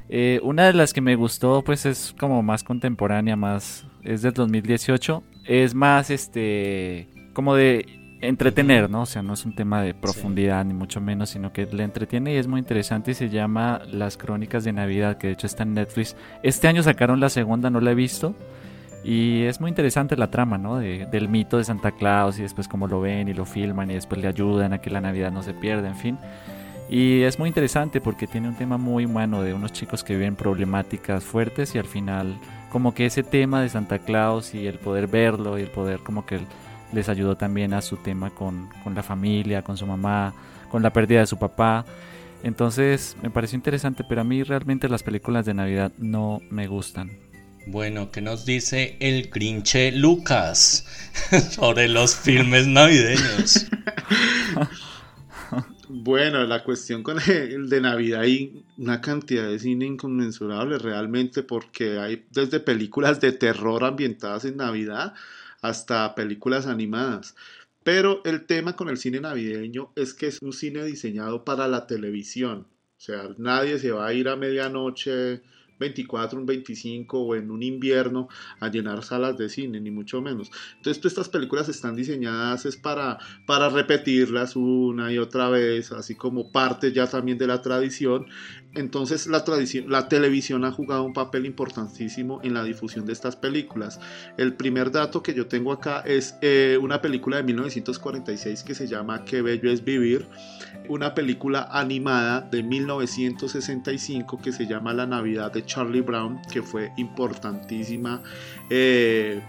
[0.08, 4.34] Eh, una de las que me gustó, pues es como más contemporánea, más es del
[4.34, 5.22] 2018.
[5.46, 9.02] Es más, este, como de entretener, ¿no?
[9.02, 12.34] O sea, no es un tema de profundidad ni mucho menos, sino que le entretiene
[12.34, 15.62] y es muy interesante y se llama Las Crónicas de Navidad, que de hecho está
[15.62, 16.16] en Netflix.
[16.42, 18.34] Este año sacaron la segunda, no la he visto.
[19.02, 20.78] Y es muy interesante la trama, ¿no?
[20.78, 24.20] del mito de Santa Claus y después cómo lo ven y lo filman y después
[24.20, 26.18] le ayudan a que la Navidad no se pierda, en fin.
[26.90, 30.36] Y es muy interesante porque tiene un tema muy humano de unos chicos que viven
[30.36, 32.38] problemáticas fuertes y al final
[32.70, 36.26] como que ese tema de Santa Claus y el poder verlo y el poder como
[36.26, 36.40] que
[36.92, 40.34] les ayudó también a su tema con, la familia, con su mamá,
[40.70, 41.84] con la pérdida de su papá.
[42.42, 47.10] Entonces me pareció interesante, pero a mí realmente las películas de Navidad no me gustan.
[47.66, 50.86] Bueno, ¿qué nos dice el Grinche Lucas
[51.50, 53.66] sobre los filmes navideños?
[55.92, 61.98] Bueno, la cuestión con el de Navidad hay una cantidad de cine inconmensurable realmente porque
[61.98, 65.14] hay desde películas de terror ambientadas en Navidad
[65.60, 67.34] hasta películas animadas.
[67.82, 71.86] Pero el tema con el cine navideño es que es un cine diseñado para la
[71.86, 72.66] televisión.
[72.98, 75.40] O sea, nadie se va a ir a medianoche
[75.80, 78.28] 24, un 25 o en un invierno
[78.60, 80.50] a llenar salas de cine, ni mucho menos.
[80.76, 86.52] Entonces, estas películas están diseñadas es para, para repetirlas una y otra vez, así como
[86.52, 88.26] parte ya también de la tradición.
[88.74, 89.44] Entonces, la,
[89.88, 93.98] la televisión ha jugado un papel importantísimo en la difusión de estas películas.
[94.36, 98.86] El primer dato que yo tengo acá es eh, una película de 1946 que se
[98.86, 100.26] llama Qué bello es vivir,
[100.88, 106.92] una película animada de 1965 que se llama La Navidad de Charlie Brown, que fue
[106.96, 108.22] importantísima
[108.70, 109.40] eh,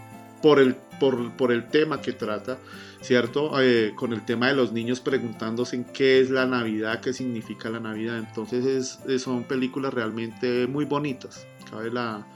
[0.42, 2.58] por, el, por, el tema que trata,
[3.02, 3.60] ¿cierto?
[3.60, 7.68] Eh, con el tema de los niños preguntándose en qué es la Navidad, qué significa
[7.68, 8.18] la Navidad.
[8.18, 12.26] Entonces son películas realmente muy bonitas, cabe la,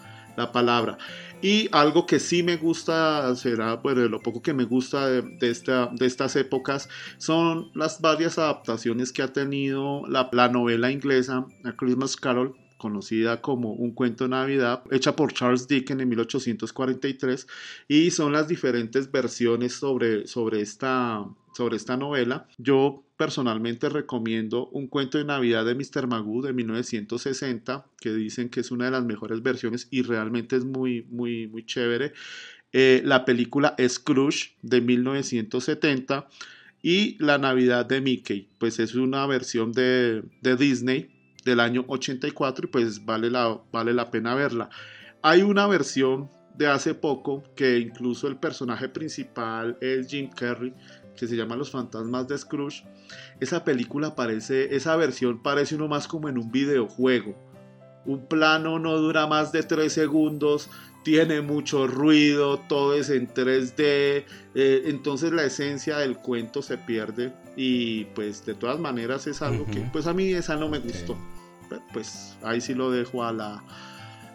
[0.52, 0.98] palabra.
[1.40, 6.06] Y algo que sí me gusta, será, bueno, lo poco que me gusta de, de
[6.06, 12.16] estas épocas, son las varias adaptaciones que ha tenido la, la novela inglesa, A Christmas
[12.16, 17.46] Carol, conocida como Un cuento de Navidad, hecha por Charles Dickens en 1843,
[17.88, 21.24] y son las diferentes versiones sobre, sobre, esta,
[21.54, 22.48] sobre esta novela.
[22.58, 26.06] Yo personalmente recomiendo Un cuento de Navidad de Mr.
[26.06, 30.64] Magoo de 1960, que dicen que es una de las mejores versiones y realmente es
[30.64, 32.12] muy, muy, muy chévere.
[32.72, 36.28] Eh, la película Scrooge de 1970
[36.82, 41.15] y La Navidad de Mickey, pues es una versión de, de Disney
[41.46, 44.68] del año 84 y pues vale la, vale la pena verla.
[45.22, 50.74] Hay una versión de hace poco que incluso el personaje principal es Jim Carrey
[51.16, 52.84] que se llama Los fantasmas de Scrooge.
[53.40, 57.34] Esa película parece, esa versión parece uno más como en un videojuego.
[58.04, 60.68] Un plano no dura más de 3 segundos,
[61.04, 64.24] tiene mucho ruido, todo es en 3D, eh,
[64.86, 69.80] entonces la esencia del cuento se pierde y pues de todas maneras es algo que
[69.92, 71.16] pues a mí esa no me gustó
[71.92, 73.62] pues ahí sí lo dejo a la,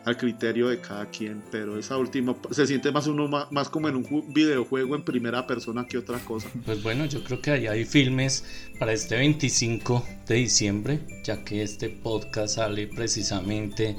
[0.05, 3.97] al criterio de cada quien, pero esa última se siente más uno más, como en
[3.97, 6.49] un videojuego en primera persona que otra cosa.
[6.65, 8.43] Pues bueno, yo creo que ahí hay filmes
[8.79, 13.95] para este 25 de diciembre, ya que este podcast sale precisamente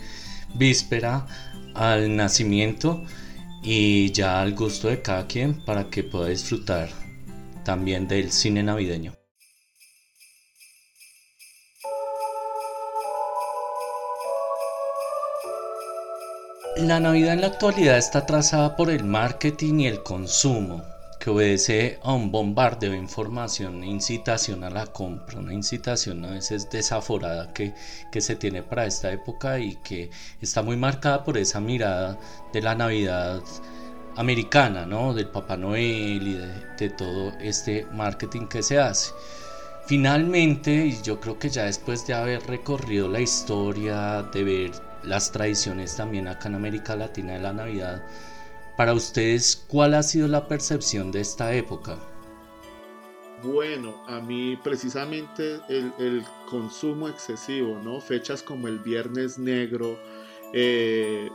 [0.54, 1.26] víspera
[1.74, 3.04] al nacimiento
[3.62, 6.90] y ya al gusto de cada quien para que pueda disfrutar
[7.64, 9.21] también del cine navideño.
[16.76, 20.82] La Navidad en la actualidad está trazada por el marketing y el consumo,
[21.20, 26.30] que obedece a un bombardeo de información, una incitación a la compra, una incitación a
[26.30, 27.74] veces desaforada que,
[28.18, 30.08] se tiene para esta época y que
[30.40, 32.18] está muy marcada por esa mirada
[32.54, 33.42] de la Navidad
[34.16, 35.12] americana, ¿no?
[35.12, 39.12] Del Papá Noel y de, de todo este marketing que se hace.
[39.84, 45.32] Finalmente, y yo creo que ya después de haber recorrido la historia, de ver las
[45.32, 48.02] tradiciones también acá en América Latina de la Navidad.
[48.76, 51.98] Para ustedes, ¿cuál ha sido la percepción de esta época?
[53.42, 58.00] Bueno, a mí precisamente el, consumo excesivo, ¿no?
[58.00, 59.98] Fechas como el Viernes Negro,
[60.52, 61.28] eh,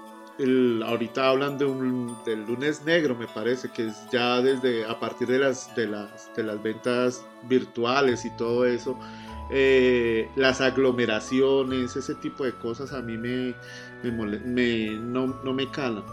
[0.86, 5.28] ahorita hablan de un, del lunes negro, me parece, que es ya desde a partir
[5.28, 8.98] de las, de las, de las ventas virtuales y todo eso.
[9.50, 13.56] Eh, las aglomeraciones, ese tipo de cosas a mí me,
[14.04, 16.04] me, no, no, me calan.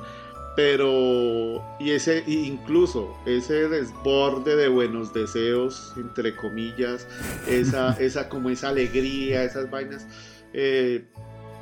[0.56, 7.08] Pero, y ese, incluso ese desborde de buenos deseos, entre comillas,
[7.48, 10.06] esa, esa como esa alegría, esas vainas.
[10.52, 11.04] Eh,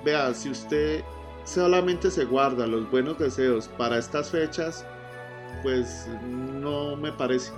[0.05, 1.03] vea, si usted
[1.45, 4.85] solamente se guarda los buenos deseos para estas fechas,
[5.62, 7.51] pues no me parece.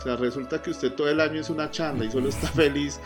[0.00, 2.98] O sea, resulta que usted todo el año es una chanda y solo está feliz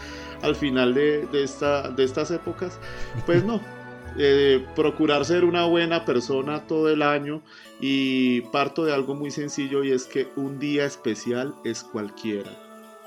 [0.42, 2.78] al final de, esta, de estas épocas.
[3.26, 3.60] Pues no,
[4.18, 7.42] eh, procurar ser una buena persona todo el año
[7.80, 12.52] y parto de algo muy sencillo y es que un día especial es cualquiera.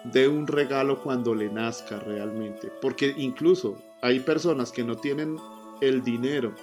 [0.04, 2.70] De un regalo cuando le nazca realmente.
[2.82, 5.38] Porque incluso hay personas que no tienen
[5.80, 6.54] el dinero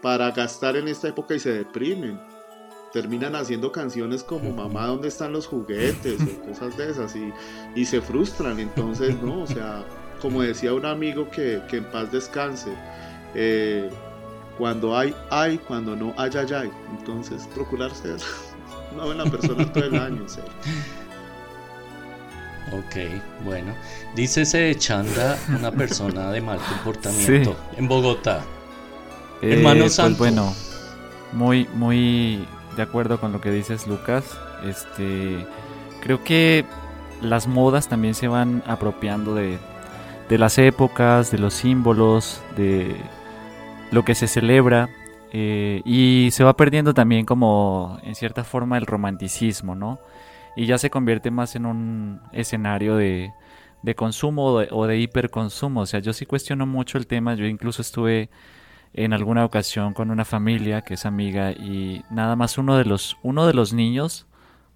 [0.00, 2.18] para gastar en esta época y se deprimen
[2.92, 6.20] terminan haciendo canciones como Mamá, ¿dónde están los juguetes?
[6.20, 7.32] o cosas de esas y,
[7.74, 8.58] y se frustran.
[8.58, 9.42] Entonces, ¿no?
[9.42, 9.84] O sea,
[10.20, 12.72] como decía un amigo que, que en paz descanse,
[13.34, 13.88] eh,
[14.58, 16.70] cuando hay, hay, cuando no hay, hay, hay.
[16.98, 18.16] Entonces, procurar ser
[18.94, 20.26] una buena persona todo el año,
[22.72, 22.96] Ok,
[23.44, 23.74] bueno.
[24.14, 28.44] Dice ese Chanda, una persona de mal comportamiento en Bogotá.
[29.42, 30.54] Eh, Hermano pues bueno,
[31.32, 32.46] muy, muy
[32.80, 34.38] de acuerdo con lo que dices, Lucas.
[34.64, 35.46] Este,
[36.00, 36.64] creo que
[37.20, 39.58] las modas también se van apropiando de,
[40.30, 42.96] de las épocas, de los símbolos, de
[43.90, 44.88] lo que se celebra
[45.30, 50.00] eh, y se va perdiendo también como en cierta forma el romanticismo, ¿no?
[50.56, 53.34] Y ya se convierte más en un escenario de,
[53.82, 55.82] de consumo o de, o de, hiperconsumo.
[55.82, 57.34] O sea, yo sí cuestiono mucho el tema.
[57.34, 58.30] Yo incluso estuve
[58.92, 63.16] en alguna ocasión con una familia que es amiga y nada más uno de los,
[63.22, 64.26] uno de los niños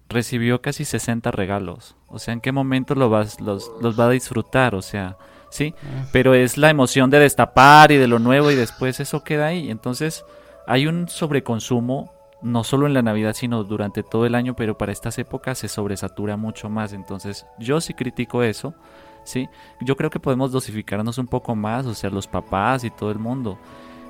[0.09, 1.95] recibió casi 60 regalos.
[2.07, 4.75] O sea, ¿en qué momento lo vas, los, los va a disfrutar?
[4.75, 5.17] O sea,
[5.49, 6.07] sí, ah.
[6.11, 9.69] pero es la emoción de destapar y de lo nuevo y después eso queda ahí.
[9.69, 10.23] Entonces
[10.67, 14.91] hay un sobreconsumo, no solo en la Navidad, sino durante todo el año, pero para
[14.91, 16.93] estas épocas se sobresatura mucho más.
[16.93, 18.75] Entonces yo sí critico eso,
[19.23, 19.49] ¿sí?
[19.81, 23.19] Yo creo que podemos dosificarnos un poco más, o sea, los papás y todo el
[23.19, 23.57] mundo.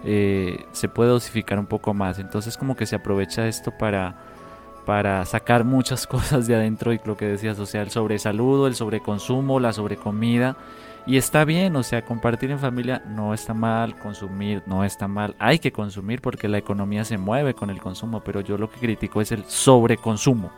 [0.05, 2.19] Eh, se puede dosificar un poco más.
[2.19, 4.15] Entonces como que se aprovecha esto para,
[4.85, 8.75] para sacar muchas cosas de adentro y lo que decías, o sea, el sobresaludo, el
[8.75, 10.55] sobreconsumo, la sobrecomida
[11.07, 15.35] y está bien, o sea, compartir en familia no está mal, consumir no está mal.
[15.37, 18.79] Hay que consumir porque la economía se mueve con el consumo, pero yo lo que
[18.79, 20.51] critico es el sobreconsumo,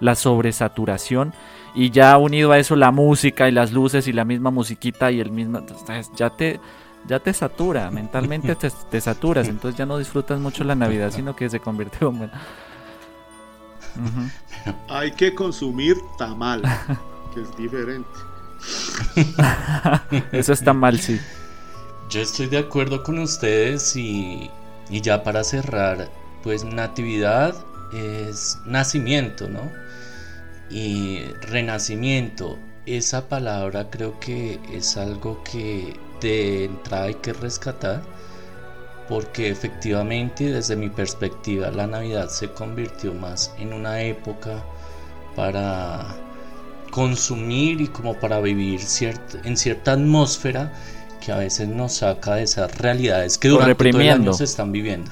[0.00, 1.32] la sobresaturación
[1.74, 5.20] y ya unido a eso la música y las luces y la misma musiquita y
[5.20, 5.60] el mismo
[6.16, 6.58] ya te
[7.06, 11.48] ya te satura, mentalmente te, saturas, entonces ya no disfrutas mucho la Navidad, sino que
[11.48, 12.30] se convierte en
[14.88, 16.62] Hay que consumir tamal,
[17.34, 18.08] que es diferente.
[20.32, 21.20] Eso está mal, sí.
[22.08, 24.50] Yo estoy de acuerdo con ustedes y,
[24.90, 26.10] y ya para cerrar,
[26.42, 27.54] pues natividad
[27.92, 29.70] es nacimiento, ¿no?
[30.70, 35.94] Y renacimiento, esa palabra creo que es algo que
[36.28, 38.02] de entrada hay que rescatar
[39.08, 44.64] porque efectivamente desde mi perspectiva la Navidad se convirtió más en una época
[45.36, 46.06] para
[46.90, 48.80] consumir y como para vivir
[49.44, 50.72] en cierta atmósfera
[51.24, 54.72] que a veces nos saca de esas realidades que durante todo el año se están
[54.72, 55.10] viviendo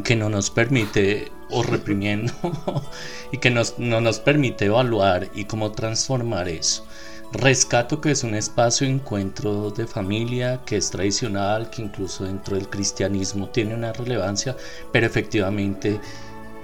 [0.00, 2.32] que no nos permite o reprimiendo
[3.32, 6.86] y que nos, no nos permite evaluar y cómo transformar eso.
[7.32, 12.56] Rescato que es un espacio de encuentro de familia, que es tradicional, que incluso dentro
[12.56, 14.54] del cristianismo tiene una relevancia,
[14.92, 15.98] pero efectivamente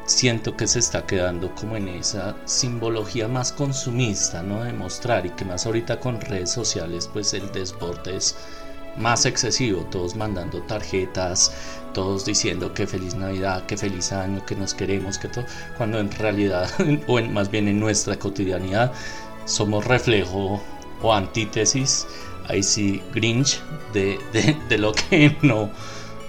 [0.04, 4.62] siento que se está quedando como en esa simbología más consumista, ¿no?
[4.62, 8.36] De mostrar y que más ahorita con redes sociales pues el desborde es
[8.98, 11.52] más excesivo, todos mandando tarjetas,
[11.94, 15.44] todos diciendo que feliz Navidad, que feliz año, que nos queremos, que todo,
[15.76, 16.68] cuando en realidad,
[17.06, 18.92] o en, más bien en nuestra cotidianidad,
[19.48, 20.62] somos reflejo
[21.02, 22.06] o antítesis,
[22.46, 23.60] ahí sí, Grinch,
[23.92, 25.70] de, de, de lo que no,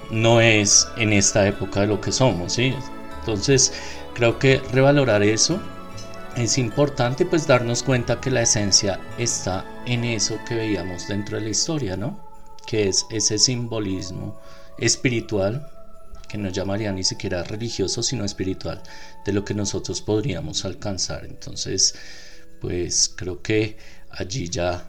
[0.09, 2.73] no es en esta época de lo que somos, ¿sí?
[3.19, 3.73] Entonces,
[4.13, 5.59] creo que revalorar eso
[6.35, 11.43] es importante, pues darnos cuenta que la esencia está en eso que veíamos dentro de
[11.43, 12.19] la historia, ¿no?
[12.65, 14.39] Que es ese simbolismo
[14.77, 15.69] espiritual,
[16.27, 18.81] que no llamaría ni siquiera religioso, sino espiritual,
[19.25, 21.25] de lo que nosotros podríamos alcanzar.
[21.25, 21.95] Entonces,
[22.59, 23.77] pues creo que
[24.09, 24.87] allí ya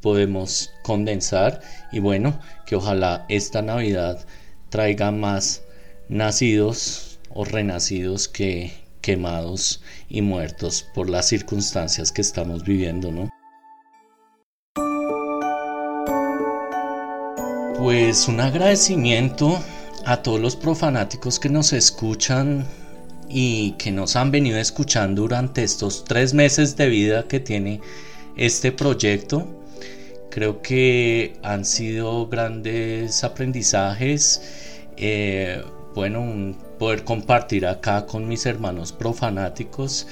[0.00, 1.60] podemos condensar
[1.92, 4.24] y bueno, que ojalá esta Navidad
[4.70, 5.62] traiga más
[6.08, 13.30] nacidos o renacidos que quemados y muertos por las circunstancias que estamos viviendo, ¿no?
[17.78, 19.58] Pues un agradecimiento
[20.04, 22.66] a todos los profanáticos que nos escuchan
[23.28, 27.80] y que nos han venido escuchando durante estos tres meses de vida que tiene
[28.36, 29.46] este proyecto.
[30.30, 34.42] Creo que han sido grandes aprendizajes.
[34.96, 35.62] Eh,
[35.94, 40.06] bueno, poder compartir acá con mis hermanos profanáticos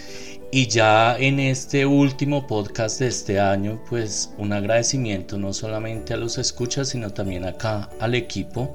[0.50, 6.16] y ya en este último podcast de este año, pues un agradecimiento no solamente a
[6.16, 8.74] los escuchas, sino también acá al equipo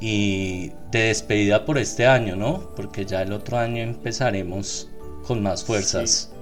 [0.00, 2.70] y de despedida por este año, ¿no?
[2.76, 4.88] Porque ya el otro año empezaremos
[5.26, 6.32] con más fuerzas.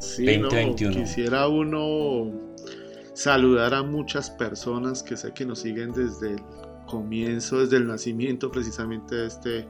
[0.00, 0.96] 2021.
[0.96, 2.49] quisiera uno
[3.22, 6.42] saludar a muchas personas que sé que nos siguen desde el
[6.86, 9.68] comienzo, desde el nacimiento precisamente de este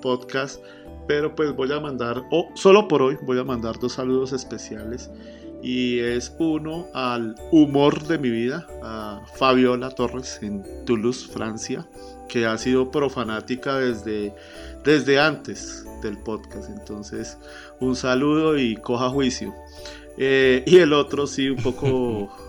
[0.00, 0.62] podcast.
[1.08, 5.10] Pero pues voy a mandar, o solo por hoy, voy a mandar dos saludos especiales.
[5.60, 11.88] Y es uno al humor de mi vida, a Fabiola Torres en Toulouse, Francia,
[12.28, 14.36] que ha sido profanática desde,
[14.84, 16.70] desde antes del podcast.
[16.70, 17.38] Entonces,
[17.80, 19.52] un saludo y coja juicio.
[20.16, 22.30] Eh, y el otro sí, un poco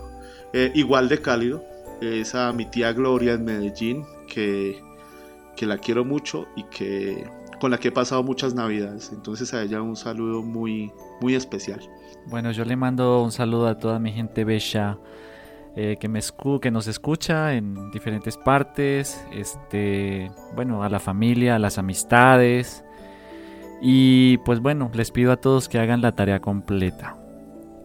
[0.52, 1.64] eh, igual de cálido,
[2.00, 4.80] es a mi tía Gloria en Medellín, que,
[5.56, 7.24] que la quiero mucho y que
[7.60, 9.10] con la que he pasado muchas navidades.
[9.12, 11.80] Entonces a ella un saludo muy, muy especial.
[12.26, 14.98] Bueno, yo le mando un saludo a toda mi gente bella
[15.76, 16.20] eh, que, me
[16.60, 19.24] que nos escucha en diferentes partes.
[19.32, 22.84] Este, bueno, a la familia, a las amistades.
[23.80, 27.16] Y pues bueno, les pido a todos que hagan la tarea completa.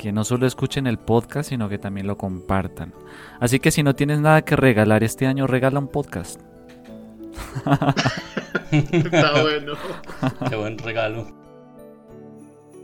[0.01, 2.91] Que no solo escuchen el podcast, sino que también lo compartan.
[3.39, 6.39] Así que si no tienes nada que regalar este año, regala un podcast.
[8.71, 9.73] Está bueno.
[10.49, 11.27] Qué buen regalo.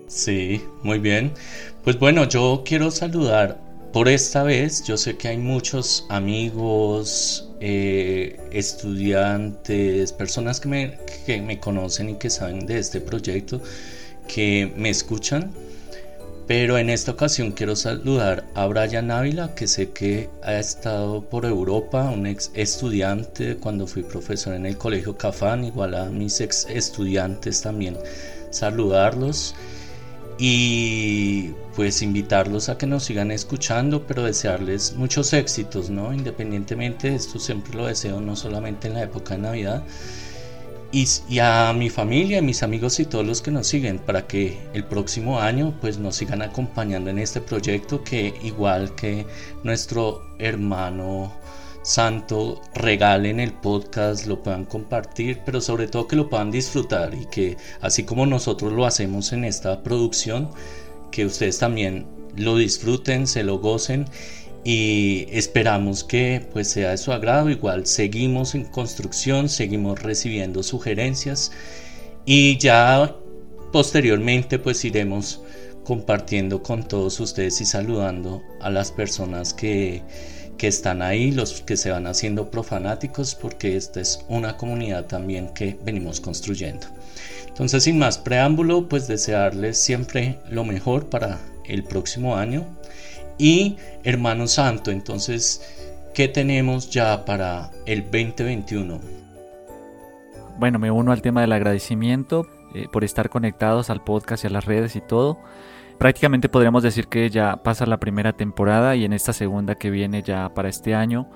[0.06, 1.34] Sí, muy bien.
[1.84, 3.60] Pues bueno, yo quiero saludar
[3.94, 4.84] por esta vez.
[4.84, 12.14] Yo sé que hay muchos amigos, eh, estudiantes, personas que me, que me conocen y
[12.20, 13.60] que saben de este proyecto,
[14.28, 15.52] que me escuchan
[16.48, 21.46] pero en esta ocasión quiero saludar a Brian Ávila, que sé que ha estado por
[21.46, 26.66] Europa, un ex estudiante cuando fui profesor en el Colegio Cafán, igual a mis ex
[26.70, 27.98] estudiantes también
[28.50, 29.56] saludarlos
[30.40, 36.14] y pues invitarlos a que nos sigan escuchando, pero desearles muchos éxitos, ¿no?
[36.14, 39.84] Independientemente de esto siempre lo deseo, no solamente en la época de Navidad,
[40.92, 44.58] y, a mi familia, a mis amigos y todos los que nos siguen para que
[44.74, 49.26] el próximo año pues nos sigan acompañando en este proyecto que igual que
[49.64, 51.34] nuestro hermano
[51.82, 57.26] santo regalen el podcast, lo puedan compartir, pero sobre todo que lo puedan disfrutar y
[57.28, 60.50] que así como nosotros lo hacemos en esta producción,
[61.12, 64.06] que ustedes también lo disfruten, se lo gocen
[64.68, 67.50] y esperamos que pues sea de su agrado.
[67.50, 71.54] Igual seguimos en construcción, seguimos recibiendo sugerencias
[72.26, 73.16] y ya
[73.72, 75.42] posteriormente pues iremos
[75.86, 80.04] compartiendo con todos ustedes y saludando a las personas que,
[80.58, 85.48] que están ahí, los que se van haciendo profanáticos, porque esta es una comunidad también
[85.54, 86.88] que venimos construyendo.
[87.48, 92.77] Entonces, sin más preámbulo, pues desearles siempre lo mejor para el próximo año,
[93.38, 94.92] y Hermano Santo.
[94.92, 95.62] Entonces,
[96.14, 99.00] ¿qué tenemos ya para el 2021?
[100.58, 104.50] Bueno, me uno al tema del agradecimiento eh, por estar conectados al podcast y a
[104.50, 105.38] las redes y todo.
[105.98, 110.22] Prácticamente podríamos decir que ya pasa la primera temporada y en esta segunda que viene
[110.22, 111.28] ya para este año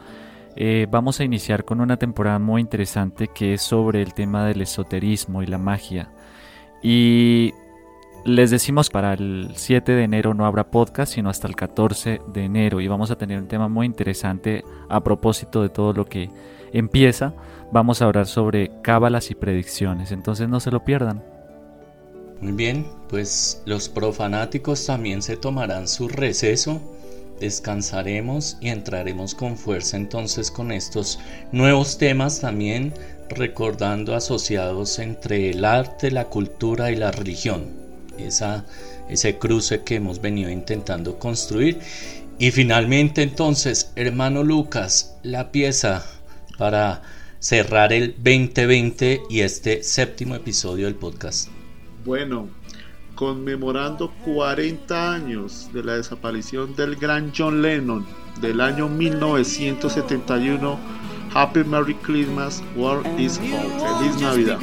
[0.55, 4.61] eh, vamos a iniciar con una temporada muy interesante que es sobre el tema del
[4.61, 6.11] esoterismo y la magia.
[6.83, 7.53] Y
[8.23, 12.43] les decimos para el 7 de enero no habrá podcast, sino hasta el 14 de
[12.43, 16.29] enero y vamos a tener un tema muy interesante a propósito de todo lo que
[16.71, 17.33] empieza.
[17.71, 21.23] Vamos a hablar sobre cábalas y predicciones, entonces no se lo pierdan.
[22.41, 26.79] Muy bien, pues los profanáticos también se tomarán su receso,
[27.39, 31.19] descansaremos y entraremos con fuerza entonces con estos
[31.51, 32.93] nuevos temas también
[33.29, 37.80] recordando asociados entre el arte, la cultura y la religión
[38.17, 38.65] esa,
[39.09, 41.79] ese cruce que hemos venido intentando construir.
[42.39, 46.05] Y finalmente entonces, hermano Lucas, la pieza
[46.57, 47.01] para
[47.39, 51.49] cerrar el 2020 y este séptimo episodio del podcast.
[52.05, 52.49] Bueno,
[53.15, 58.05] conmemorando 40 años de la desaparición del gran John Lennon
[58.41, 60.79] del año 1971,
[61.33, 63.99] Happy Merry Christmas, World is Home.
[63.99, 64.59] Feliz Navidad.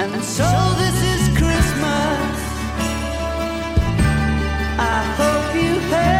[0.00, 0.44] And so
[0.78, 2.38] this is Christmas.
[4.78, 6.17] I hope you heard.